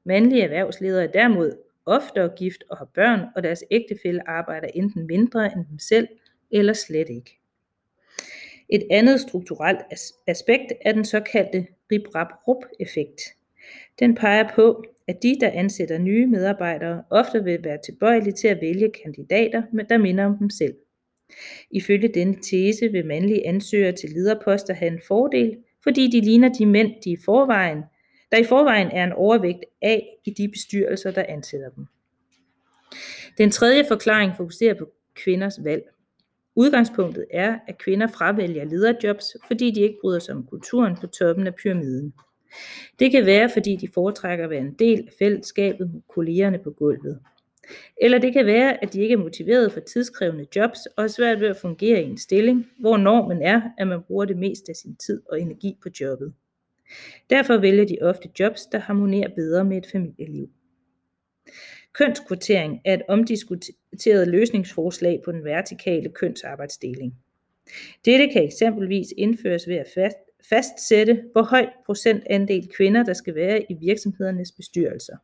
Mandlige 0.05 0.43
erhvervsledere 0.43 1.05
er 1.05 1.12
derimod 1.12 1.53
oftere 1.87 2.31
gift 2.37 2.64
og 2.71 2.77
har 2.77 2.85
børn, 2.85 3.21
og 3.37 3.43
deres 3.43 3.64
ægtefælle 3.71 4.29
arbejder 4.29 4.69
enten 4.75 5.07
mindre 5.07 5.53
end 5.53 5.64
dem 5.71 5.79
selv, 5.79 6.09
eller 6.51 6.73
slet 6.73 7.09
ikke. 7.11 7.38
Et 8.69 8.87
andet 8.90 9.21
strukturelt 9.21 9.81
aspekt 10.27 10.73
er 10.81 10.93
den 10.93 11.05
såkaldte 11.05 11.67
rip-rap-rup-effekt. 11.93 13.21
Den 13.99 14.14
peger 14.14 14.49
på, 14.55 14.85
at 15.09 15.23
de, 15.23 15.37
der 15.40 15.51
ansætter 15.51 15.99
nye 15.99 16.27
medarbejdere, 16.27 17.05
ofte 17.11 17.45
vil 17.45 17.64
være 17.64 17.79
tilbøjelige 17.85 18.33
til 18.33 18.49
at 18.49 18.61
vælge 18.61 18.93
kandidater, 19.05 19.62
der 19.88 19.99
minder 19.99 20.25
om 20.25 20.38
dem 20.38 20.51
selv. 20.51 20.75
Ifølge 21.71 22.09
denne 22.09 22.37
tese 22.43 22.89
vil 22.89 23.07
mandlige 23.07 23.47
ansøgere 23.47 23.93
til 23.93 24.11
lederposter 24.11 24.75
have 24.75 24.93
en 24.93 25.01
fordel, 25.09 25.57
fordi 25.83 26.11
de 26.11 26.21
ligner 26.21 26.49
de 26.49 26.67
mænd, 26.67 26.93
de 27.05 27.11
i 27.11 27.17
forvejen, 27.25 27.83
der 28.33 28.39
i 28.39 28.45
forvejen 28.45 28.89
er 28.89 29.05
en 29.05 29.13
overvægt 29.13 29.65
af 29.83 30.19
i 30.25 30.31
de 30.31 30.49
bestyrelser, 30.49 31.11
der 31.11 31.25
ansætter 31.29 31.71
dem. 31.71 31.87
Den 33.39 33.51
tredje 33.51 33.85
forklaring 33.89 34.33
fokuserer 34.37 34.75
på 34.75 34.89
kvinders 35.15 35.65
valg. 35.65 35.83
Udgangspunktet 36.57 37.27
er, 37.31 37.59
at 37.69 37.79
kvinder 37.79 38.07
fravælger 38.07 38.65
lederjobs, 38.65 39.37
fordi 39.47 39.71
de 39.71 39.81
ikke 39.81 39.99
bryder 40.01 40.19
sig 40.19 40.35
om 40.35 40.47
kulturen 40.47 40.97
på 40.97 41.07
toppen 41.07 41.47
af 41.47 41.55
pyramiden. 41.55 42.15
Det 42.99 43.11
kan 43.11 43.27
være, 43.27 43.51
fordi 43.51 43.77
de 43.77 43.89
foretrækker 43.95 44.45
at 44.45 44.51
være 44.51 44.61
en 44.61 44.75
del 44.75 44.99
af 45.07 45.13
fællesskabet 45.19 45.91
med 45.93 46.01
kollegerne 46.09 46.59
på 46.59 46.71
gulvet. 46.71 47.21
Eller 47.96 48.18
det 48.18 48.33
kan 48.33 48.46
være, 48.46 48.83
at 48.83 48.92
de 48.92 49.00
ikke 49.00 49.12
er 49.12 49.18
motiveret 49.18 49.72
for 49.72 49.81
tidskrævende 49.81 50.46
jobs 50.57 50.87
og 50.87 51.05
er 51.05 51.09
svært 51.09 51.40
ved 51.40 51.48
at 51.48 51.57
fungere 51.57 52.03
i 52.03 52.07
en 52.07 52.18
stilling, 52.18 52.66
hvor 52.81 52.96
normen 52.96 53.42
er, 53.42 53.62
at 53.79 53.87
man 53.87 54.03
bruger 54.03 54.24
det 54.24 54.37
meste 54.37 54.70
af 54.70 54.77
sin 54.77 54.96
tid 54.96 55.22
og 55.31 55.40
energi 55.40 55.79
på 55.83 55.88
jobbet. 56.00 56.35
Derfor 57.31 57.57
vælger 57.57 57.85
de 57.85 57.98
ofte 58.03 58.29
jobs, 58.40 58.66
der 58.66 58.79
harmonerer 58.79 59.29
bedre 59.35 59.64
med 59.64 59.77
et 59.77 59.87
familieliv. 59.92 60.48
Kønskvotering 61.92 62.81
er 62.85 62.94
et 62.94 63.03
omdiskuteret 63.09 64.29
løsningsforslag 64.29 65.22
på 65.24 65.33
den 65.33 65.44
vertikale 65.44 66.09
kønsarbejdsdeling. 66.09 67.14
Dette 68.05 68.29
kan 68.33 68.44
eksempelvis 68.44 69.07
indføres 69.16 69.68
ved 69.68 69.77
at 69.77 70.14
fastsætte, 70.48 71.24
hvor 71.33 71.42
høj 71.42 71.66
procentandel 71.87 72.68
kvinder 72.77 73.03
der 73.03 73.12
skal 73.12 73.35
være 73.35 73.72
i 73.72 73.74
virksomhedernes 73.81 74.53
bestyrelser. 74.53 75.16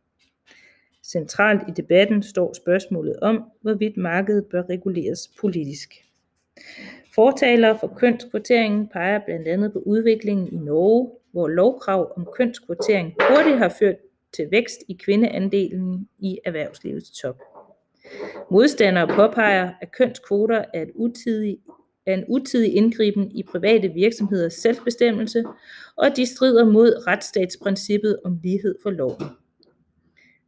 Centralt 1.13 1.63
i 1.69 1.73
debatten 1.77 2.23
står 2.23 2.53
spørgsmålet 2.53 3.17
om, 3.23 3.45
hvorvidt 3.61 3.97
markedet 3.97 4.47
bør 4.47 4.63
reguleres 4.71 5.31
politisk. 5.41 5.95
Fortalere 7.15 7.79
for 7.79 7.95
kønskvoteringen 7.97 8.89
peger 8.89 9.21
blandt 9.27 9.49
andet 9.49 9.73
på 9.73 9.79
udviklingen 9.79 10.49
i 10.53 10.57
Norge, 10.57 11.11
hvor 11.33 11.49
lovkrav 11.49 12.13
om 12.17 12.27
kønskvotering 12.37 13.15
hurtigt 13.31 13.59
har 13.59 13.75
ført 13.79 13.97
til 14.33 14.51
vækst 14.51 14.79
i 14.89 14.93
kvindeandelen 15.05 16.09
i 16.19 16.39
erhvervslivets 16.45 17.11
top. 17.21 17.41
Modstandere 18.51 19.09
påpeger, 19.09 19.71
at 19.81 19.93
kønskvoter 19.93 20.65
er, 20.75 20.83
et 20.83 20.91
utidig, 20.95 21.59
er 22.07 22.15
en 22.15 22.25
utidig 22.29 22.77
indgriben 22.77 23.31
i 23.31 23.43
private 23.43 23.89
virksomheders 23.89 24.55
selvbestemmelse, 24.55 25.45
og 25.97 26.07
at 26.07 26.17
de 26.17 26.27
strider 26.27 26.65
mod 26.65 27.07
retsstatsprincippet 27.07 28.19
om 28.25 28.39
lighed 28.43 28.75
for 28.83 28.91
loven. 28.91 29.25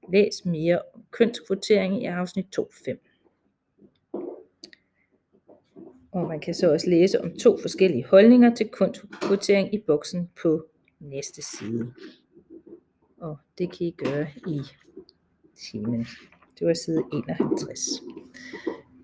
Læs 0.08 0.44
mere 0.44 0.82
om 0.94 1.04
kønskvotering 1.10 2.02
i 2.02 2.06
afsnit 2.06 2.46
2.5. 2.58 2.98
Og 6.12 6.28
man 6.28 6.40
kan 6.40 6.54
så 6.54 6.72
også 6.72 6.90
læse 6.90 7.20
om 7.20 7.36
to 7.38 7.58
forskellige 7.60 8.04
holdninger 8.04 8.54
til 8.54 8.68
kønskvotering 8.68 9.74
i 9.74 9.78
boksen 9.86 10.30
på 10.42 10.66
næste 11.00 11.42
side. 11.42 11.92
Og 13.20 13.38
det 13.58 13.72
kan 13.78 13.86
I 13.86 13.90
gøre 13.90 14.26
i 14.46 14.60
timen. 15.56 16.06
Det 16.58 16.66
var 16.66 16.74
side 16.74 17.02
51. 17.12 17.80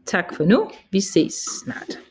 Tak 0.07 0.35
for 0.35 0.45
nu. 0.45 0.71
Vi 0.91 1.01
ses 1.01 1.35
snart. 1.35 2.08